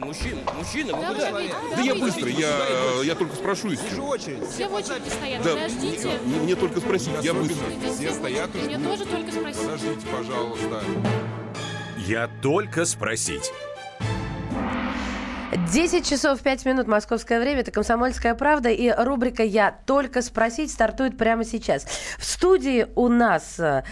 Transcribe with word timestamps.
Ну, 0.00 0.06
мужчина, 0.06 0.40
мужчина, 0.56 0.94
вы 0.94 1.02
Да, 1.02 1.08
куда? 1.12 1.30
вы- 1.32 1.48
Да 1.48 1.76
да, 1.76 1.82
я 1.82 1.94
вы- 1.94 2.00
быстрый, 2.00 2.32
я, 2.34 2.56
я 3.02 3.14
только 3.16 3.34
спрошу 3.34 3.68
и 3.68 3.70
Вижу 3.70 3.84
все. 3.86 4.02
очередь. 4.02 4.48
Все 4.48 4.68
в 4.68 4.74
очереди 4.74 5.08
стоят, 5.08 5.42
Да, 5.42 5.54
подождите. 5.54 6.10
мне, 6.24 6.36
мне 6.40 6.54
только 6.56 6.80
спросить, 6.80 7.10
я 7.22 7.34
быстро. 7.34 7.66
Все 7.96 8.12
стоят 8.12 8.50
и 8.54 8.58
Мне 8.58 8.78
тоже 8.78 9.04
только 9.06 9.32
спросить. 9.32 9.60
Подождите, 9.62 10.06
пожалуйста. 10.06 10.82
Я 12.06 12.28
только 12.42 12.84
спросить. 12.84 13.50
10 15.72 16.06
часов 16.08 16.40
5 16.40 16.64
минут 16.66 16.86
московское 16.86 17.40
время. 17.40 17.60
Это 17.60 17.70
«Комсомольская 17.72 18.34
правда». 18.34 18.68
И 18.70 18.90
рубрика 18.90 19.42
«Я 19.42 19.76
только 19.86 20.22
спросить» 20.22 20.70
стартует 20.70 21.16
прямо 21.18 21.44
сейчас. 21.44 21.84
В 22.18 22.24
студии 22.24 22.86
у 22.94 23.08
нас 23.08 23.58
э, 23.58 23.82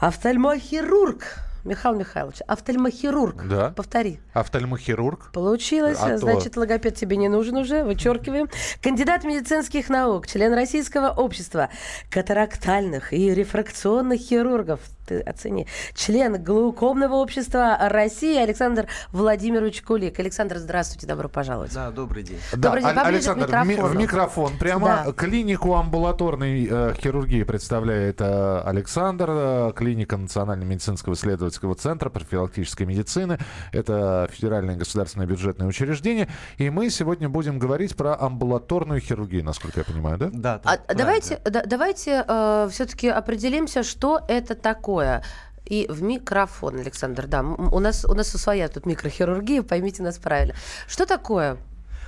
офтальмохирург. 0.00 1.38
Михаил 1.64 1.94
Михайлович, 1.96 2.38
офтальмохирург. 2.46 3.46
Да. 3.48 3.70
Повтори. 3.70 4.20
Офтальмохирург. 4.34 5.30
Получилось. 5.32 5.98
А 6.00 6.10
то- 6.10 6.18
Значит, 6.18 6.56
логопед 6.56 6.94
тебе 6.94 7.16
не 7.16 7.28
нужен 7.28 7.56
уже. 7.56 7.84
Вычеркиваем. 7.84 8.48
Кандидат 8.82 9.24
медицинских 9.24 9.88
наук, 9.88 10.26
член 10.26 10.52
Российского 10.54 11.08
общества 11.08 11.70
катарактальных 12.10 13.12
и 13.12 13.34
рефракционных 13.34 14.20
хирургов. 14.20 14.80
Ты 15.06 15.20
оцени. 15.20 15.66
Член 15.94 16.42
глаукомного 16.42 17.16
общества 17.16 17.76
России 17.78 18.38
Александр 18.38 18.86
Владимирович 19.12 19.82
Кулик. 19.82 20.18
Александр, 20.18 20.56
здравствуйте, 20.56 21.06
добро 21.06 21.28
пожаловать. 21.28 21.74
Да, 21.74 21.90
добрый 21.90 22.22
день. 22.22 22.38
Да, 22.52 22.70
Добрый 22.70 22.82
день, 22.84 22.94
поближе 22.94 23.30
Александр, 23.30 23.46
в 23.46 23.66
ми- 23.66 23.76
в 23.76 23.96
микрофон. 23.96 24.52
Прямо 24.58 25.02
Да. 25.04 25.12
клинику 25.12 25.74
амбулаторной 25.74 26.66
э, 26.70 26.94
хирургии 26.94 27.42
представляет 27.42 28.22
э, 28.22 28.62
Александр, 28.64 29.26
э, 29.28 29.72
клиника 29.76 30.16
Национального 30.16 30.70
медицинского 30.70 31.14
исследовательского 31.54 31.74
центра 31.74 32.10
профилактической 32.10 32.84
медицины. 32.84 33.38
Это 33.72 34.28
федеральное 34.32 34.76
государственное 34.76 35.26
бюджетное 35.26 35.66
учреждение. 35.66 36.28
И 36.58 36.70
мы 36.70 36.90
сегодня 36.90 37.28
будем 37.28 37.58
говорить 37.58 37.96
про 37.96 38.18
амбулаторную 38.20 39.00
хирургию, 39.00 39.44
насколько 39.44 39.80
я 39.80 39.84
понимаю, 39.84 40.18
да? 40.18 40.30
Да, 40.32 40.60
А, 40.64 40.94
давайте 40.94 41.40
да- 41.44 41.64
давайте 41.64 42.24
все-таки 42.70 43.08
определимся, 43.08 43.82
что 43.82 44.20
это 44.28 44.54
такое. 44.54 45.22
И 45.64 45.86
в 45.88 46.02
микрофон, 46.02 46.78
Александр, 46.78 47.26
да, 47.26 47.42
у 47.42 47.78
нас, 47.78 48.04
у 48.04 48.14
нас 48.14 48.28
своя 48.28 48.68
тут 48.68 48.84
микрохирургия, 48.86 49.62
поймите 49.62 50.02
нас 50.02 50.18
правильно. 50.18 50.54
Что 50.86 51.06
такое? 51.06 51.56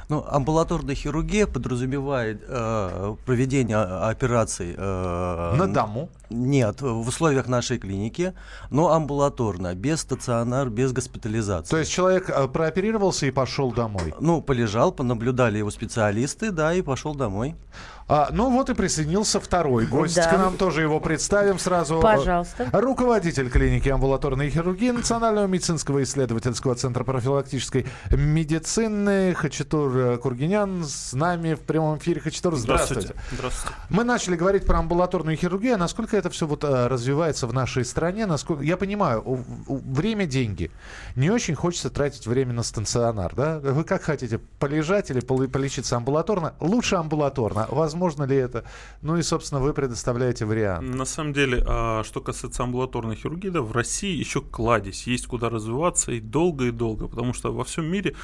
Ну, 0.08 0.24
амбулаторная 0.30 0.94
хирургия 0.94 1.46
подразумевает 1.46 2.40
э, 2.46 3.16
проведение 3.26 3.76
о- 3.76 4.08
операций 4.08 4.74
э, 4.76 5.54
На 5.56 5.66
дому. 5.66 6.08
Нет, 6.30 6.80
в 6.82 7.08
условиях 7.08 7.48
нашей 7.48 7.78
клиники, 7.78 8.32
но 8.70 8.92
амбулаторно, 8.92 9.74
без 9.74 10.00
стационар, 10.00 10.70
без 10.70 10.92
госпитализации. 10.92 11.70
То 11.70 11.78
есть 11.78 11.90
человек 11.90 12.30
э, 12.30 12.48
прооперировался 12.48 13.26
и 13.26 13.30
пошел 13.32 13.72
домой. 13.72 14.14
Ну, 14.20 14.40
полежал, 14.42 14.92
понаблюдали 14.92 15.58
его 15.58 15.70
специалисты, 15.70 16.50
да, 16.52 16.72
и 16.74 16.82
пошел 16.82 17.14
домой. 17.14 17.56
А, 18.08 18.28
ну 18.30 18.50
вот 18.50 18.70
и 18.70 18.74
присоединился 18.74 19.40
второй 19.40 19.86
гость. 19.86 20.14
Да. 20.14 20.30
К 20.30 20.38
нам 20.38 20.56
тоже 20.56 20.82
его 20.82 21.00
представим 21.00 21.58
сразу. 21.58 22.00
Пожалуйста. 22.00 22.68
Руководитель 22.72 23.50
клиники 23.50 23.88
амбулаторной 23.88 24.48
хирургии 24.48 24.90
Национального 24.90 25.46
медицинского 25.46 26.04
исследовательского 26.04 26.76
центра 26.76 27.02
профилактической 27.02 27.86
медицины 28.10 29.34
Хачатур 29.34 29.96
э, 29.96 30.18
Кургинян 30.18 30.84
с 30.84 31.14
нами 31.14 31.54
в 31.54 31.60
прямом 31.60 31.98
эфире. 31.98 32.20
Хачатур, 32.20 32.54
здравствуйте. 32.54 33.14
Здравствуйте. 33.32 33.76
Мы 33.90 34.04
начали 34.04 34.36
говорить 34.36 34.66
про 34.66 34.78
амбулаторную 34.78 35.36
хирургию. 35.36 35.74
А 35.74 35.78
насколько 35.78 36.16
это 36.16 36.30
все 36.30 36.46
вот 36.46 36.62
э, 36.62 36.86
развивается 36.86 37.48
в 37.48 37.52
нашей 37.52 37.84
стране? 37.84 38.26
Насколько 38.26 38.62
я 38.62 38.76
понимаю, 38.76 39.44
время 39.66 40.26
деньги. 40.26 40.70
Не 41.16 41.30
очень 41.30 41.56
хочется 41.56 41.90
тратить 41.90 42.28
время 42.28 42.52
на 42.52 42.62
стационар, 42.62 43.34
да? 43.34 43.58
Вы 43.58 43.82
как 43.82 44.02
хотите, 44.02 44.38
полежать 44.38 45.10
или 45.10 45.18
полечиться 45.18 45.96
амбулаторно? 45.96 46.54
Лучше 46.60 46.94
амбулаторно. 46.94 47.66
Возможно 47.68 47.95
ли 48.24 48.36
это? 48.36 48.64
Ну 49.02 49.16
и, 49.16 49.22
собственно, 49.22 49.60
вы 49.60 49.72
предоставляете 49.74 50.44
вариант. 50.44 50.94
На 50.94 51.04
самом 51.04 51.32
деле, 51.32 51.62
а, 51.66 52.02
что 52.04 52.20
касается 52.20 52.62
амбулаторной 52.62 53.16
хирургии, 53.16 53.48
да, 53.48 53.62
в 53.62 53.72
России 53.72 54.16
еще 54.16 54.40
кладезь, 54.40 55.06
есть 55.06 55.26
куда 55.26 55.48
развиваться 55.48 56.12
и 56.12 56.20
долго 56.20 56.66
и 56.66 56.70
долго, 56.70 57.08
потому 57.08 57.32
что 57.32 57.52
во 57.52 57.64
всем 57.64 57.86
мире 57.86 58.14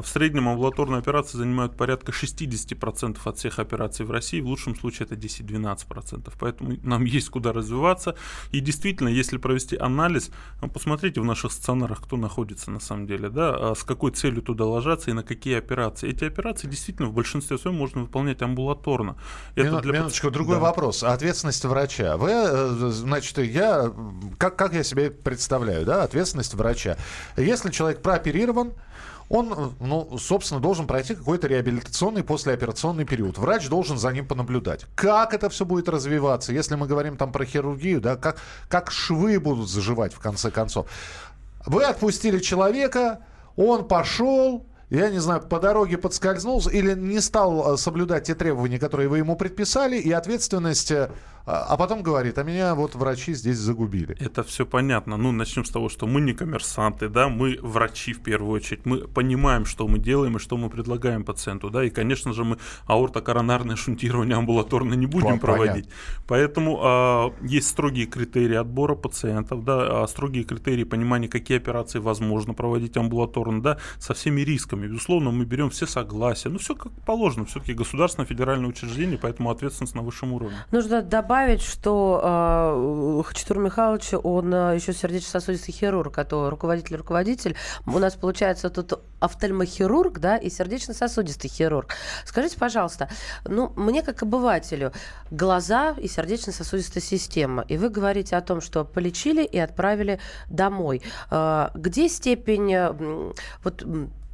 в 0.00 0.06
среднем 0.06 0.48
амбулаторные 0.48 0.98
операции 0.98 1.36
занимают 1.38 1.76
порядка 1.76 2.12
60% 2.12 3.18
от 3.24 3.38
всех 3.38 3.58
операций 3.58 4.06
в 4.06 4.10
России, 4.10 4.40
в 4.40 4.46
лучшем 4.46 4.76
случае 4.76 5.06
это 5.06 5.14
10-12%, 5.16 6.32
поэтому 6.38 6.76
нам 6.82 7.04
есть 7.04 7.28
куда 7.28 7.52
развиваться. 7.52 8.14
И 8.50 8.60
действительно, 8.60 9.08
если 9.08 9.36
провести 9.38 9.76
анализ, 9.76 10.30
а, 10.60 10.68
посмотрите 10.68 11.20
в 11.20 11.24
наших 11.24 11.52
стационарах, 11.52 12.02
кто 12.02 12.16
находится 12.16 12.70
на 12.70 12.80
самом 12.80 13.06
деле, 13.06 13.28
да, 13.28 13.70
а 13.70 13.74
с 13.74 13.82
какой 13.84 14.12
целью 14.12 14.42
туда 14.42 14.64
ложаться 14.64 15.10
и 15.10 15.12
на 15.14 15.22
какие 15.22 15.56
операции. 15.58 16.08
Эти 16.10 16.24
операции 16.24 16.68
действительно 16.68 17.08
в 17.08 17.12
большинстве 17.12 17.58
своем 17.58 17.76
можно 17.76 18.02
выполнять 18.02 18.40
амбулаторно. 18.42 19.16
Это 19.54 19.68
Мину- 19.68 19.80
для 19.82 19.92
минуточку, 19.92 20.30
другой 20.30 20.56
Да. 20.56 20.62
вопрос. 20.62 21.02
Ответственность 21.02 21.64
врача. 21.64 22.16
Вы, 22.16 22.30
э, 22.30 22.90
значит, 22.90 23.38
я, 23.38 23.92
как, 24.38 24.56
как 24.56 24.74
я 24.74 24.82
себе 24.84 25.10
представляю, 25.10 25.84
да, 25.84 26.02
ответственность 26.04 26.54
врача. 26.54 26.96
Если 27.36 27.70
человек 27.70 28.02
прооперирован, 28.02 28.72
он, 29.32 29.74
ну, 29.80 30.18
собственно, 30.18 30.60
должен 30.60 30.86
пройти 30.86 31.14
какой-то 31.14 31.46
реабилитационный 31.46 32.22
послеоперационный 32.22 33.06
период. 33.06 33.38
Врач 33.38 33.66
должен 33.66 33.96
за 33.96 34.12
ним 34.12 34.26
понаблюдать. 34.26 34.84
Как 34.94 35.32
это 35.32 35.48
все 35.48 35.64
будет 35.64 35.88
развиваться, 35.88 36.52
если 36.52 36.74
мы 36.74 36.86
говорим 36.86 37.16
там 37.16 37.32
про 37.32 37.46
хирургию, 37.46 38.02
да, 38.02 38.16
как, 38.16 38.36
как 38.68 38.90
швы 38.90 39.40
будут 39.40 39.70
заживать 39.70 40.12
в 40.12 40.18
конце 40.18 40.50
концов. 40.50 40.86
Вы 41.64 41.84
отпустили 41.84 42.40
человека, 42.40 43.20
он 43.56 43.88
пошел, 43.88 44.66
я 44.90 45.08
не 45.08 45.18
знаю, 45.18 45.40
по 45.40 45.58
дороге 45.58 45.96
подскользнулся 45.96 46.68
или 46.68 46.92
не 46.92 47.20
стал 47.20 47.72
э, 47.72 47.76
соблюдать 47.78 48.24
те 48.24 48.34
требования, 48.34 48.78
которые 48.78 49.08
вы 49.08 49.16
ему 49.16 49.36
предписали, 49.36 49.96
и 49.96 50.12
ответственность, 50.12 50.90
э, 50.90 51.10
а 51.46 51.72
а 51.72 51.76
потом 51.76 52.02
говорит, 52.02 52.38
а 52.38 52.42
меня 52.42 52.74
вот 52.74 52.94
врачи 52.94 53.34
здесь 53.34 53.56
загубили. 53.56 54.16
Это 54.20 54.42
все 54.42 54.66
понятно. 54.66 55.16
Ну, 55.16 55.32
начнем 55.32 55.64
с 55.64 55.70
того, 55.70 55.88
что 55.88 56.06
мы 56.06 56.20
не 56.20 56.34
коммерсанты, 56.34 57.08
да, 57.08 57.28
мы 57.28 57.58
врачи 57.62 58.12
в 58.12 58.22
первую 58.22 58.52
очередь. 58.52 58.84
Мы 58.84 59.08
понимаем, 59.08 59.64
что 59.64 59.88
мы 59.88 59.98
делаем 59.98 60.36
и 60.36 60.38
что 60.38 60.56
мы 60.56 60.68
предлагаем 60.68 61.24
пациенту, 61.24 61.70
да, 61.70 61.82
и, 61.82 61.90
конечно 61.90 62.32
же, 62.32 62.44
мы 62.44 62.58
аортокоронарное 62.86 63.76
шунтирование 63.76 64.36
амбулаторно 64.36 64.94
не 64.94 65.06
будем 65.06 65.38
Понятно. 65.38 65.46
проводить. 65.46 65.88
Поэтому 66.26 66.78
а, 66.82 67.32
есть 67.42 67.68
строгие 67.68 68.06
критерии 68.06 68.56
отбора 68.56 68.94
пациентов, 68.94 69.64
да, 69.64 70.02
а, 70.02 70.06
строгие 70.08 70.44
критерии 70.44 70.84
понимания, 70.84 71.28
какие 71.28 71.56
операции 71.56 72.00
возможно 72.00 72.54
проводить 72.54 72.96
амбулаторно, 72.96 73.62
да, 73.62 73.78
со 73.98 74.12
всеми 74.12 74.42
рисками. 74.42 74.86
Безусловно, 74.88 75.30
мы 75.30 75.46
берем 75.46 75.70
все 75.70 75.86
согласия. 75.86 76.50
Ну, 76.50 76.58
все 76.58 76.74
как 76.74 76.92
положено. 77.06 77.46
Все-таки 77.46 77.72
государственное 77.72 78.26
федеральное 78.26 78.68
учреждение, 78.68 79.18
поэтому 79.18 79.50
ответственность 79.50 79.94
на 79.94 80.02
высшем 80.02 80.32
уровне. 80.32 80.56
Нужно 80.70 81.02
добавить, 81.02 81.31
что 81.60 82.20
э, 82.22 83.22
Хачатур 83.24 83.58
Михайлович, 83.58 84.10
он 84.22 84.52
э, 84.52 84.74
еще 84.74 84.92
сердечно-сосудистый 84.92 85.72
хирург, 85.72 86.18
а 86.18 86.24
то 86.24 86.50
руководитель-руководитель. 86.50 87.56
У 87.86 87.98
нас 87.98 88.14
получается 88.14 88.70
тут 88.70 89.00
офтальмохирург, 89.20 90.18
да, 90.18 90.36
и 90.36 90.50
сердечно-сосудистый 90.50 91.48
хирург. 91.48 91.94
Скажите, 92.24 92.58
пожалуйста, 92.58 93.08
ну, 93.44 93.72
мне 93.76 94.02
как 94.02 94.22
обывателю, 94.22 94.92
глаза 95.30 95.94
и 95.98 96.08
сердечно-сосудистая 96.08 97.02
система, 97.02 97.64
и 97.68 97.76
вы 97.76 97.88
говорите 97.88 98.36
о 98.36 98.40
том, 98.42 98.60
что 98.60 98.84
полечили 98.84 99.44
и 99.44 99.58
отправили 99.58 100.20
домой. 100.48 101.02
Э, 101.30 101.68
Где 101.74 102.08
степень, 102.08 102.72
э, 102.74 103.32
вот, 103.64 103.84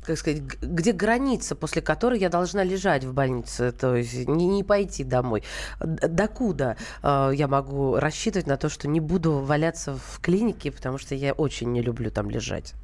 как 0.09 0.19
сказать, 0.19 0.41
где 0.43 0.93
граница, 0.93 1.55
после 1.55 1.83
которой 1.83 2.19
я 2.19 2.31
должна 2.31 2.65
лежать 2.65 3.05
в 3.05 3.13
больнице, 3.13 3.73
то 3.73 3.95
есть 3.95 4.27
не, 4.27 4.47
не 4.47 4.65
пойти 4.65 5.05
домой. 5.05 5.43
Докуда 5.81 6.77
э, 7.03 7.31
я 7.35 7.47
могу 7.47 7.97
рассчитывать 7.97 8.47
на 8.47 8.57
то, 8.57 8.71
что 8.71 8.89
не 8.89 9.01
буду 9.01 9.39
валяться 9.41 9.95
в 9.95 10.21
клинике, 10.21 10.73
потому 10.73 10.97
что 10.97 11.15
я 11.15 11.35
очень 11.35 11.73
не 11.73 11.83
люблю 11.83 12.11
там 12.11 12.31
лежать. 12.31 12.75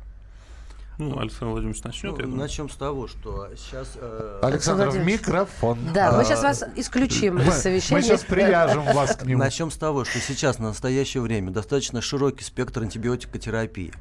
Ну, 0.99 1.19
Александр 1.19 1.47
Владимирович 1.47 1.83
начнет. 1.83 2.19
Ну, 2.19 2.37
начнем 2.37 2.69
с 2.69 2.77
того, 2.77 3.09
что 3.09 3.49
сейчас... 3.57 3.93
э, 3.97 4.41
Александр, 4.43 4.85
в 4.85 4.93
Владимирович. 4.93 5.21
микрофон. 5.23 5.79
Да, 5.93 6.13
мы 6.13 6.21
А, 6.21 6.25
сейчас 6.25 6.43
вас 6.43 6.63
исключим 6.77 7.37
мы, 7.37 7.45
из 7.45 7.55
совещания. 7.55 8.01
мы 8.01 8.03
сейчас 8.03 8.23
привяжем 8.23 8.85
вас 8.85 9.17
к 9.17 9.25
нему. 9.25 9.41
Начнем 9.41 9.71
с 9.71 9.77
того, 9.77 10.05
что 10.05 10.21
сейчас 10.21 10.59
на 10.59 10.69
настоящее 10.69 11.23
время 11.23 11.51
достаточно 11.51 12.01
широкий 12.01 12.45
спектр 12.45 12.83
антибиотикотерапии 12.83 13.93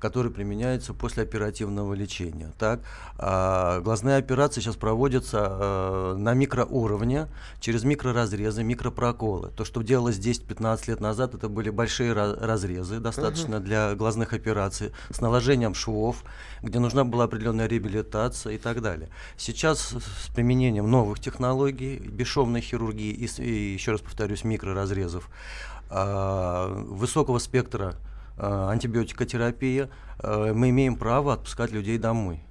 который 0.00 0.32
применяется 0.32 0.94
после 0.94 1.22
оперативного 1.22 1.94
лечения. 1.94 2.52
Так, 2.58 2.80
а, 3.18 3.80
глазные 3.80 4.16
операции 4.16 4.60
сейчас 4.60 4.76
проводятся 4.76 5.38
а, 5.42 6.14
на 6.16 6.34
микроуровне, 6.34 7.28
через 7.60 7.84
микроразрезы, 7.84 8.64
микропроколы. 8.64 9.50
То, 9.50 9.64
что 9.64 9.82
делалось 9.82 10.18
10-15 10.18 10.88
лет 10.88 11.00
назад, 11.00 11.34
это 11.34 11.48
были 11.48 11.70
большие 11.70 12.12
ра- 12.12 12.44
разрезы, 12.44 12.98
достаточно 12.98 13.60
для 13.60 13.94
глазных 13.94 14.32
операций, 14.32 14.92
с 15.10 15.20
наложением 15.20 15.74
швов, 15.74 16.24
где 16.62 16.78
нужна 16.78 17.04
была 17.04 17.24
определенная 17.24 17.66
реабилитация 17.66 18.54
и 18.54 18.58
так 18.58 18.80
далее. 18.80 19.10
Сейчас 19.36 19.94
с 19.94 20.28
применением 20.34 20.90
новых 20.90 21.20
технологий, 21.20 21.98
бесшовной 21.98 22.62
хирургии 22.62 23.12
и, 23.12 23.42
и, 23.42 23.74
еще 23.74 23.92
раз 23.92 24.00
повторюсь, 24.00 24.44
микроразрезов, 24.44 25.28
а, 25.90 26.68
высокого 26.88 27.38
спектра 27.38 27.96
антибиотикотерапия, 28.40 29.90
а, 30.18 30.52
мы 30.52 30.70
имеем 30.70 30.96
право 30.96 31.34
отпускать 31.34 31.72
людей 31.72 31.98
домой. 31.98 32.42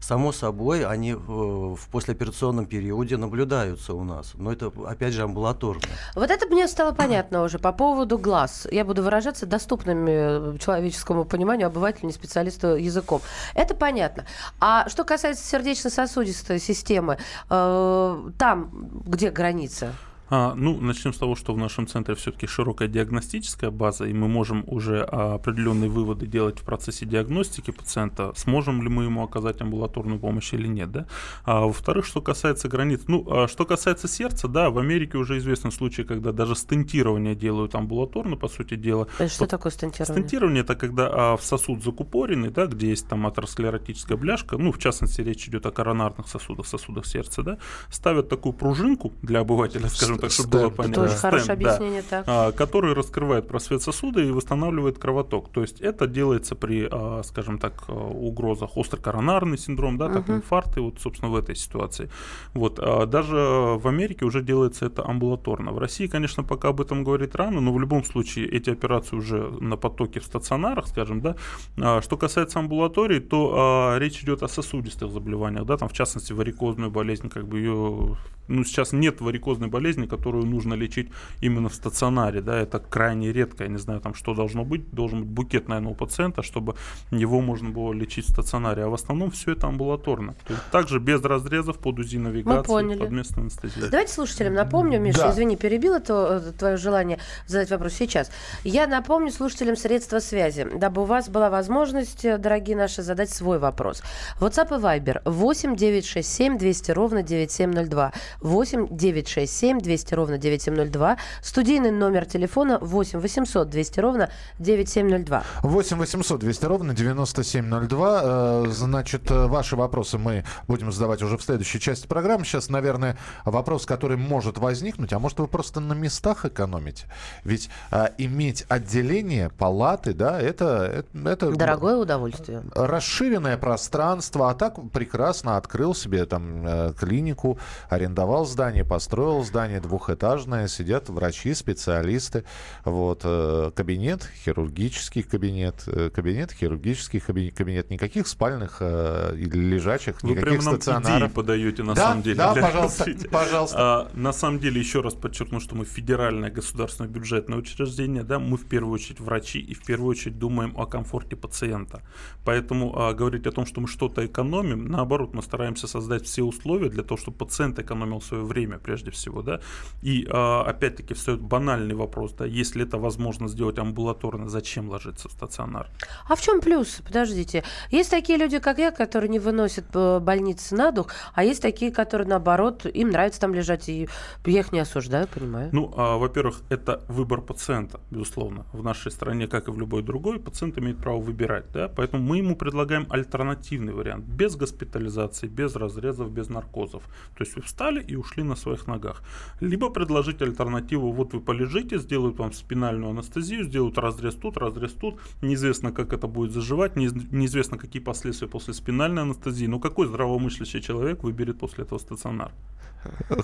Само 0.00 0.30
собой, 0.30 0.84
они 0.84 1.14
в, 1.14 1.74
в 1.74 1.88
послеоперационном 1.88 2.66
периоде 2.66 3.16
наблюдаются 3.16 3.92
у 3.94 4.04
нас, 4.04 4.34
но 4.34 4.52
это, 4.52 4.70
опять 4.86 5.14
же, 5.14 5.22
амбулаторно. 5.22 5.82
Вот 6.14 6.30
это 6.30 6.46
мне 6.46 6.68
стало 6.68 6.92
понятно 6.92 7.42
уже 7.42 7.58
по 7.58 7.72
поводу 7.72 8.18
глаз. 8.18 8.68
Я 8.70 8.84
буду 8.84 9.02
выражаться 9.02 9.46
доступным 9.46 10.06
э, 10.06 10.58
человеческому 10.58 11.24
пониманию, 11.24 11.66
обывателю, 11.66 12.06
не 12.06 12.12
специалисту 12.12 12.76
языком. 12.76 13.20
Это 13.54 13.74
понятно. 13.74 14.26
А 14.60 14.88
что 14.88 15.02
касается 15.02 15.44
сердечно-сосудистой 15.44 16.60
системы, 16.60 17.18
э, 17.50 18.30
там 18.38 18.70
где 19.06 19.30
граница? 19.30 19.92
А, 20.28 20.54
ну, 20.54 20.80
начнем 20.80 21.12
с 21.12 21.18
того, 21.18 21.36
что 21.36 21.54
в 21.54 21.58
нашем 21.58 21.86
центре 21.86 22.14
все-таки 22.14 22.46
широкая 22.46 22.88
диагностическая 22.88 23.70
база, 23.70 24.06
и 24.06 24.12
мы 24.12 24.28
можем 24.28 24.64
уже 24.66 25.02
определенные 25.02 25.88
выводы 25.88 26.26
делать 26.26 26.58
в 26.58 26.64
процессе 26.64 27.06
диагностики 27.06 27.70
пациента, 27.70 28.32
сможем 28.36 28.82
ли 28.82 28.88
мы 28.88 29.04
ему 29.04 29.22
оказать 29.22 29.60
амбулаторную 29.60 30.18
помощь 30.18 30.52
или 30.52 30.66
нет. 30.66 30.90
Да? 30.90 31.06
А, 31.44 31.66
во-вторых, 31.66 32.06
что 32.06 32.20
касается 32.20 32.68
границ, 32.68 33.02
ну, 33.06 33.24
а 33.30 33.48
что 33.48 33.64
касается 33.64 34.08
сердца, 34.08 34.48
да, 34.48 34.70
в 34.70 34.78
Америке 34.78 35.16
уже 35.18 35.38
известны 35.38 35.70
случаи, 35.70 36.02
когда 36.02 36.32
даже 36.32 36.56
стентирование 36.56 37.34
делают 37.34 37.74
амбулаторно, 37.74 38.36
по 38.36 38.48
сути 38.48 38.74
дела. 38.74 39.06
Это 39.18 39.32
что 39.32 39.46
такое 39.46 39.70
стентирование? 39.70 40.22
Стентирование 40.22 40.62
это 40.62 40.74
когда 40.74 41.08
а, 41.12 41.36
в 41.36 41.44
сосуд 41.44 41.84
закупоренный, 41.84 42.50
да, 42.50 42.66
где 42.66 42.88
есть 42.88 43.08
там 43.08 43.26
атеросклеротическая 43.26 44.16
бляшка, 44.16 44.58
ну, 44.58 44.72
в 44.72 44.78
частности, 44.78 45.20
речь 45.20 45.46
идет 45.48 45.66
о 45.66 45.70
коронарных 45.70 46.26
сосудах, 46.26 46.66
сосудах 46.66 47.06
сердца, 47.06 47.42
да, 47.42 47.58
ставят 47.90 48.28
такую 48.28 48.52
пружинку 48.52 49.12
для 49.22 49.40
обывателя, 49.40 49.88
скажем 49.88 50.15
так, 50.18 50.30
чтобы 50.30 50.50
было 50.50 50.70
понятно. 50.70 51.04
Тоже 51.04 51.16
хорошее 51.16 51.52
объяснение, 51.52 52.02
так. 52.02 52.24
А, 52.26 52.52
который 52.52 52.94
раскрывает 52.94 53.48
просвет 53.48 53.82
сосуда 53.82 54.20
и 54.20 54.30
восстанавливает 54.30 54.98
кровоток. 54.98 55.50
То 55.50 55.62
есть 55.62 55.80
это 55.80 56.06
делается 56.06 56.54
при, 56.54 56.88
а, 56.90 57.22
скажем 57.24 57.58
так, 57.58 57.84
а, 57.88 57.92
угрозах 57.92 58.76
острокоронарный 58.76 59.58
синдром, 59.58 59.98
да, 59.98 60.08
так, 60.08 60.28
инфаркты, 60.30 60.80
вот, 60.80 61.00
собственно, 61.00 61.30
в 61.30 61.36
этой 61.36 61.54
ситуации. 61.54 62.10
Вот. 62.54 62.76
Даже 63.10 63.36
в 63.36 63.86
Америке 63.86 64.24
уже 64.24 64.42
делается 64.42 64.86
это 64.86 65.04
амбулаторно. 65.06 65.72
В 65.72 65.78
России, 65.78 66.06
конечно, 66.06 66.42
пока 66.42 66.68
об 66.68 66.80
этом 66.80 67.04
говорить 67.04 67.34
рано, 67.34 67.60
но 67.60 67.72
в 67.72 67.80
любом 67.80 68.04
случае 68.04 68.48
эти 68.48 68.70
операции 68.70 69.16
уже 69.16 69.50
на 69.60 69.76
потоке 69.76 70.20
в 70.20 70.24
стационарах, 70.24 70.86
скажем, 70.88 71.20
да. 71.20 72.00
Что 72.00 72.16
касается 72.16 72.58
амбулатории, 72.58 73.20
то 73.20 73.96
речь 73.98 74.22
идет 74.22 74.42
о 74.42 74.48
сосудистых 74.48 75.10
заболеваниях, 75.10 75.66
да, 75.66 75.76
там, 75.76 75.88
в 75.88 75.92
частности, 75.92 76.32
варикозную 76.32 76.90
болезнь, 76.90 77.28
как 77.28 77.46
бы 77.46 77.58
ее, 77.58 78.16
ну, 78.48 78.64
сейчас 78.64 78.92
нет 78.92 79.20
варикозной 79.20 79.68
болезни, 79.68 80.06
которую 80.06 80.46
нужно 80.46 80.74
лечить 80.74 81.10
именно 81.40 81.68
в 81.68 81.74
стационаре, 81.74 82.40
да, 82.40 82.58
это 82.58 82.78
крайне 82.78 83.32
редко, 83.32 83.64
я 83.64 83.70
не 83.70 83.78
знаю, 83.78 84.00
там, 84.00 84.14
что 84.14 84.34
должно 84.34 84.64
быть, 84.64 84.90
должен 84.90 85.20
быть 85.20 85.28
букет, 85.28 85.68
наверное, 85.68 85.92
у 85.92 85.94
пациента, 85.94 86.42
чтобы 86.42 86.76
его 87.10 87.40
можно 87.40 87.70
было 87.70 87.92
лечить 87.92 88.26
в 88.26 88.32
стационаре, 88.32 88.84
а 88.84 88.88
в 88.88 88.94
основном 88.94 89.30
все 89.30 89.52
это 89.52 89.66
амбулаторно. 89.66 90.34
То 90.46 90.52
есть 90.52 90.64
также 90.70 90.98
без 90.98 91.22
разрезов 91.22 91.78
под 91.78 91.98
УЗИ 91.98 92.18
навигации, 92.18 92.96
под 92.96 93.10
местной 93.10 93.42
анестезией. 93.44 93.90
Давайте 93.90 94.12
слушателям 94.12 94.54
напомню, 94.54 95.00
Миша, 95.00 95.18
да. 95.18 95.30
извини, 95.30 95.56
перебила 95.56 96.00
то, 96.00 96.40
э, 96.42 96.52
твое 96.52 96.76
желание 96.76 97.18
задать 97.46 97.70
вопрос 97.70 97.94
сейчас. 97.94 98.30
Я 98.64 98.86
напомню 98.86 99.30
слушателям 99.30 99.76
средства 99.76 100.18
связи, 100.18 100.66
дабы 100.74 101.02
у 101.02 101.04
вас 101.04 101.28
была 101.28 101.50
возможность, 101.50 102.24
э, 102.24 102.38
дорогие 102.38 102.76
наши, 102.76 103.02
задать 103.02 103.30
свой 103.30 103.58
вопрос. 103.58 104.02
WhatsApp 104.40 104.78
и 104.78 104.82
Viber 104.82 105.22
8 105.24 105.76
967 105.76 106.58
200 106.58 106.90
ровно 106.92 107.22
9702. 107.22 108.12
8 108.40 108.88
967 108.90 109.80
200 109.80 110.06
200 110.06 110.14
ровно 110.14 110.38
9702. 110.38 111.16
Студийный 111.42 111.90
номер 111.90 112.26
телефона 112.26 112.78
8 112.80 113.18
800 113.18 113.68
200 113.68 114.00
ровно 114.00 114.30
9702. 114.58 115.42
8 115.62 115.96
800 115.96 116.40
200 116.40 116.64
ровно 116.66 116.94
9702. 116.94 118.20
Э, 118.22 118.64
значит, 118.68 119.30
э, 119.30 119.46
ваши 119.46 119.76
вопросы 119.76 120.18
мы 120.18 120.44
будем 120.68 120.92
задавать 120.92 121.22
уже 121.22 121.36
в 121.38 121.42
следующей 121.42 121.80
части 121.80 122.06
программы. 122.06 122.44
Сейчас, 122.44 122.68
наверное, 122.68 123.16
вопрос, 123.44 123.86
который 123.86 124.16
может 124.16 124.58
возникнуть, 124.58 125.12
а 125.12 125.18
может 125.18 125.38
вы 125.38 125.48
просто 125.48 125.80
на 125.80 125.94
местах 125.94 126.44
экономите? 126.44 127.06
Ведь 127.44 127.70
а, 127.90 128.10
иметь 128.18 128.64
отделение, 128.68 129.50
палаты, 129.50 130.12
да, 130.12 130.40
это... 130.40 131.04
это 131.24 131.52
Дорогое 131.52 131.96
удовольствие. 131.96 132.62
Расширенное 132.74 133.56
пространство, 133.56 134.50
а 134.50 134.54
так 134.54 134.76
прекрасно 134.92 135.56
открыл 135.56 135.94
себе 135.94 136.26
там 136.26 136.92
клинику, 136.98 137.58
арендовал 137.88 138.25
здание, 138.44 138.84
построил 138.84 139.42
здание, 139.44 139.80
двухэтажная, 139.80 140.68
сидят 140.68 141.08
врачи, 141.08 141.54
специалисты. 141.54 142.44
Вот, 142.84 143.22
э, 143.24 143.70
кабинет, 143.74 144.28
хирургический 144.44 145.22
кабинет, 145.22 145.84
э, 145.86 146.10
кабинет, 146.10 146.52
хирургический 146.52 147.20
кабинет, 147.20 147.90
никаких 147.90 148.26
спальных 148.26 148.78
э, 148.80 149.34
или 149.36 149.58
лежачих, 149.58 150.22
Вы 150.22 150.30
никаких 150.30 150.60
прямо 150.60 150.76
стационаров. 150.76 151.28
Идеи 151.28 151.34
подаете 151.34 151.82
на 151.82 151.94
да, 151.94 152.02
самом 152.02 152.22
деле. 152.22 152.36
Да, 152.36 152.54
пожалуйста, 152.54 153.06
пожалуйста. 153.30 153.76
А, 153.78 154.10
на 154.14 154.32
самом 154.32 154.58
деле, 154.58 154.80
еще 154.80 155.00
раз 155.00 155.14
подчеркну, 155.14 155.60
что 155.60 155.74
мы 155.74 155.84
федеральное 155.84 156.50
государственное 156.50 157.10
бюджетное 157.10 157.58
учреждение, 157.58 158.22
да, 158.22 158.38
мы 158.38 158.56
в 158.56 158.66
первую 158.66 158.94
очередь 158.94 159.20
врачи 159.20 159.58
и 159.60 159.74
в 159.74 159.84
первую 159.84 160.10
очередь 160.10 160.38
думаем 160.38 160.74
о 160.76 160.86
комфорте 160.86 161.36
пациента. 161.36 162.02
Поэтому 162.44 162.98
а, 162.98 163.14
говорить 163.14 163.46
о 163.46 163.52
том, 163.52 163.66
что 163.66 163.80
мы 163.80 163.88
что-то 163.88 164.26
экономим, 164.26 164.86
наоборот, 164.88 165.34
мы 165.34 165.42
стараемся 165.42 165.86
создать 165.86 166.24
все 166.24 166.42
условия 166.42 166.88
для 166.88 167.02
того, 167.02 167.18
чтобы 167.18 167.36
пациент 167.38 167.78
экономил 167.78 168.15
свое 168.20 168.44
время 168.44 168.78
прежде 168.78 169.10
всего, 169.10 169.42
да, 169.42 169.60
и 170.02 170.26
а, 170.30 170.62
опять-таки 170.62 171.14
встает 171.14 171.40
банальный 171.40 171.94
вопрос, 171.94 172.32
да, 172.32 172.44
если 172.44 172.84
это 172.84 172.98
возможно 172.98 173.48
сделать 173.48 173.78
амбулаторно, 173.78 174.48
зачем 174.48 174.88
ложиться 174.88 175.28
в 175.28 175.32
стационар? 175.32 175.88
А 176.28 176.34
в 176.34 176.40
чем 176.40 176.60
плюс? 176.60 177.00
Подождите. 177.04 177.64
Есть 177.90 178.10
такие 178.10 178.38
люди, 178.38 178.58
как 178.58 178.78
я, 178.78 178.90
которые 178.90 179.28
не 179.28 179.38
выносят 179.38 179.86
э, 179.94 180.18
больницы 180.20 180.74
на 180.74 180.90
дух, 180.90 181.08
а 181.34 181.44
есть 181.44 181.62
такие, 181.62 181.92
которые, 181.92 182.28
наоборот, 182.28 182.86
им 182.86 183.10
нравится 183.10 183.40
там 183.40 183.54
лежать, 183.54 183.88
и 183.88 184.08
я 184.44 184.60
их 184.60 184.72
не 184.72 184.80
осуждаю, 184.80 185.28
понимаю. 185.28 185.70
Ну, 185.72 185.92
а, 185.96 186.16
во-первых, 186.16 186.62
это 186.68 187.02
выбор 187.08 187.40
пациента, 187.40 188.00
безусловно. 188.10 188.66
В 188.72 188.82
нашей 188.82 189.12
стране, 189.12 189.46
как 189.46 189.68
и 189.68 189.70
в 189.70 189.78
любой 189.78 190.02
другой, 190.02 190.40
пациент 190.40 190.78
имеет 190.78 190.98
право 190.98 191.20
выбирать, 191.20 191.70
да, 191.72 191.88
поэтому 191.88 192.22
мы 192.22 192.38
ему 192.38 192.56
предлагаем 192.56 193.06
альтернативный 193.10 193.92
вариант, 193.92 194.24
без 194.24 194.56
госпитализации, 194.56 195.46
без 195.46 195.76
разрезов, 195.76 196.30
без 196.30 196.48
наркозов. 196.48 197.02
То 197.36 197.44
есть 197.44 197.56
вы 197.56 197.62
встали 197.62 198.04
и 198.08 198.16
ушли 198.16 198.42
на 198.42 198.56
своих 198.56 198.86
ногах 198.86 199.22
либо 199.60 199.90
предложить 199.90 200.42
альтернативу, 200.42 201.12
вот 201.12 201.34
вы 201.34 201.40
полежите, 201.40 201.98
сделают 201.98 202.38
вам 202.38 202.52
спинальную 202.52 203.10
анестезию, 203.10 203.64
сделают 203.64 203.98
разрез 203.98 204.34
тут, 204.34 204.56
разрез 204.56 204.92
тут, 204.92 205.20
неизвестно, 205.42 205.92
как 205.92 206.12
это 206.12 206.26
будет 206.26 206.52
заживать, 206.52 206.96
неизвестно, 206.96 207.78
какие 207.78 208.02
последствия 208.02 208.48
после 208.48 208.74
спинальной 208.74 209.22
анестезии, 209.22 209.66
но 209.66 209.78
какой 209.80 210.06
здравомыслящий 210.06 210.80
человек 210.80 211.22
выберет 211.22 211.58
после 211.58 211.84
этого 211.84 211.98
стационар? 211.98 212.52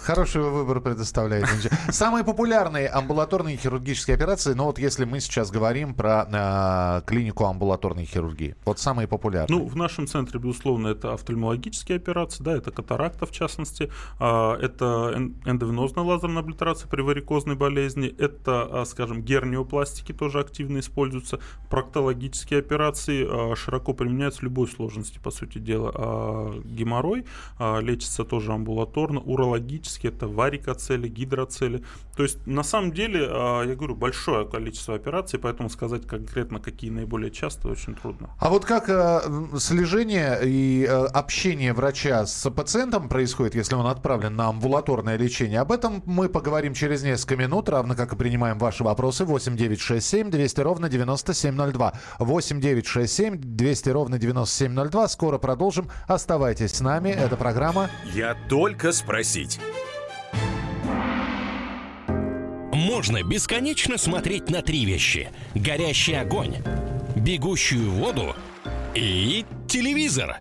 Хороший 0.03 0.43
выбор 0.43 0.81
предоставляет. 0.81 1.47
Самые 1.91 2.25
популярные 2.25 2.89
амбулаторные 2.89 3.57
хирургические 3.57 4.17
операции, 4.17 4.55
ну 4.55 4.65
вот 4.65 4.79
если 4.79 5.05
мы 5.05 5.21
сейчас 5.21 5.51
говорим 5.51 5.95
про 5.95 6.27
э, 6.31 7.03
клинику 7.07 7.45
амбулаторной 7.45 8.05
хирургии, 8.05 8.57
вот 8.65 8.79
самые 8.79 9.09
популярные. 9.09 9.59
Ну, 9.59 9.67
в 9.67 9.77
нашем 9.77 10.07
центре, 10.07 10.41
безусловно, 10.41 10.89
это 10.89 11.13
офтальмологические 11.13 11.97
операции, 11.97 12.43
да, 12.43 12.57
это 12.57 12.71
катаракта 12.71 13.27
в 13.27 13.33
частности, 13.33 13.91
э, 14.21 14.52
это 14.61 15.15
эндовенозная 15.45 16.05
лазерная 16.05 16.43
облитерация 16.43 16.89
при 16.89 17.01
варикозной 17.01 17.57
болезни, 17.57 18.15
это, 18.19 18.69
э, 18.71 18.85
скажем, 18.85 19.23
герниопластики 19.23 20.13
тоже 20.13 20.41
активно 20.41 20.79
используются, 20.79 21.41
проктологические 21.71 22.61
операции 22.61 23.27
э, 23.27 23.57
широко 23.57 23.95
применяются 23.95 24.41
в 24.41 24.45
любой 24.45 24.69
сложности, 24.69 25.19
по 25.19 25.31
сути 25.31 25.59
дела. 25.59 25.93
Э, 25.95 26.61
геморрой 26.65 27.25
лечится 27.59 28.25
тоже 28.25 28.53
амбулаторно, 28.53 29.21
урология 29.21 29.63
биологически, 29.63 30.09
это 30.09 30.27
варикоцели, 30.27 31.09
гидроцели. 31.09 31.83
То 32.17 32.23
есть 32.23 32.47
на 32.47 32.63
самом 32.63 32.93
деле, 32.93 33.27
а, 33.29 33.63
я 33.63 33.75
говорю, 33.75 33.95
большое 33.95 34.47
количество 34.47 34.95
операций, 34.95 35.39
поэтому 35.39 35.71
сказать 35.71 36.07
конкретно, 36.07 36.61
какие 36.61 36.91
наиболее 36.91 37.31
часто, 37.31 37.69
очень 37.69 37.95
трудно. 37.95 38.31
А 38.39 38.51
вот 38.51 38.65
как 38.65 38.85
слежение 39.59 40.39
и 40.43 40.85
общение 40.85 41.73
врача 41.73 42.27
с 42.27 42.51
пациентом 42.51 43.09
происходит, 43.09 43.55
если 43.55 43.75
он 43.75 43.87
отправлен 43.87 44.32
на 44.37 44.49
амбулаторное 44.49 45.17
лечение? 45.17 45.61
Об 45.61 45.73
этом 45.73 46.03
мы 46.07 46.29
поговорим 46.29 46.75
через 46.75 47.03
несколько 47.03 47.37
минут, 47.37 47.69
равно 47.69 47.95
как 47.95 48.13
и 48.13 48.17
принимаем 48.17 48.59
ваши 48.59 48.85
вопросы. 48.85 49.25
8 49.25 49.57
9 49.57 49.81
6 49.81 50.07
7 50.07 50.31
200 50.31 50.61
ровно 50.61 50.89
9702. 50.89 51.93
8 52.19 52.61
9 52.61 52.87
6 52.87 53.13
7 53.13 53.37
200 53.39 53.89
ровно 53.91 54.19
9702. 54.19 55.09
Скоро 55.09 55.39
продолжим. 55.39 55.89
Оставайтесь 56.07 56.73
с 56.73 56.81
нами. 56.81 57.11
Это 57.11 57.37
программа 57.37 57.89
«Я 58.15 58.37
только 58.49 58.93
спросить» 58.93 59.13
спросить. 59.13 59.61
Можно 62.73 63.23
бесконечно 63.23 63.99
смотреть 63.99 64.51
на 64.51 64.63
три 64.63 64.85
вещи. 64.85 65.31
Горящий 65.55 66.15
огонь, 66.15 66.57
бегущую 67.15 67.91
воду 67.91 68.35
и 68.95 69.45
телевизор. 69.69 70.41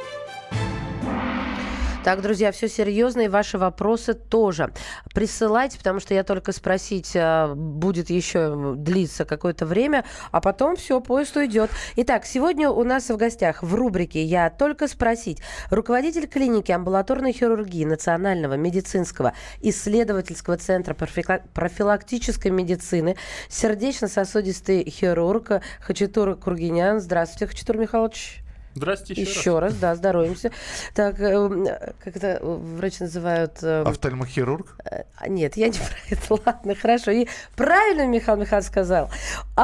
Так, 2.03 2.23
друзья, 2.23 2.51
все 2.51 2.67
серьезно, 2.67 3.21
и 3.21 3.27
ваши 3.27 3.59
вопросы 3.59 4.15
тоже. 4.15 4.73
Присылайте, 5.13 5.77
потому 5.77 5.99
что 5.99 6.15
я 6.15 6.23
только 6.23 6.51
спросить 6.51 7.11
а, 7.15 7.53
будет 7.53 8.09
еще 8.09 8.73
длиться 8.75 9.23
какое-то 9.23 9.67
время, 9.67 10.03
а 10.31 10.41
потом 10.41 10.75
все, 10.77 10.99
поезд 10.99 11.35
уйдет. 11.37 11.69
Итак, 11.97 12.25
сегодня 12.25 12.71
у 12.71 12.83
нас 12.83 13.11
в 13.11 13.17
гостях 13.17 13.61
в 13.61 13.75
рубрике 13.75 14.23
«Я 14.23 14.49
только 14.49 14.87
спросить» 14.87 15.43
руководитель 15.69 16.27
клиники 16.27 16.71
амбулаторной 16.71 17.33
хирургии 17.33 17.85
Национального 17.85 18.55
медицинского 18.55 19.33
исследовательского 19.61 20.57
центра 20.57 20.95
профилактической 20.95 22.49
медицины, 22.49 23.15
сердечно-сосудистый 23.47 24.89
хирург 24.89 25.61
Хачатур 25.81 26.35
Кургинян. 26.35 26.99
Здравствуйте, 26.99 27.45
Хачатур 27.45 27.77
Михайлович. 27.77 28.41
Здравствуйте 28.73 29.21
еще, 29.21 29.39
еще 29.39 29.59
раз. 29.59 29.73
раз. 29.73 29.79
да, 29.79 29.95
здороваемся. 29.95 30.51
Так, 30.93 31.19
э, 31.19 31.93
как 32.03 32.15
это 32.15 32.39
врачи 32.41 32.97
называют? 33.03 33.61
Э, 33.61 33.83
Офтальмохирург? 33.83 34.77
Э, 34.89 35.03
нет, 35.27 35.57
я 35.57 35.67
не 35.67 35.73
про 35.77 36.15
это. 36.15 36.41
Ладно, 36.45 36.75
хорошо. 36.75 37.11
И 37.11 37.27
правильно 37.55 38.07
Михаил 38.07 38.37
Михайлович 38.37 38.67
сказал. 38.67 39.09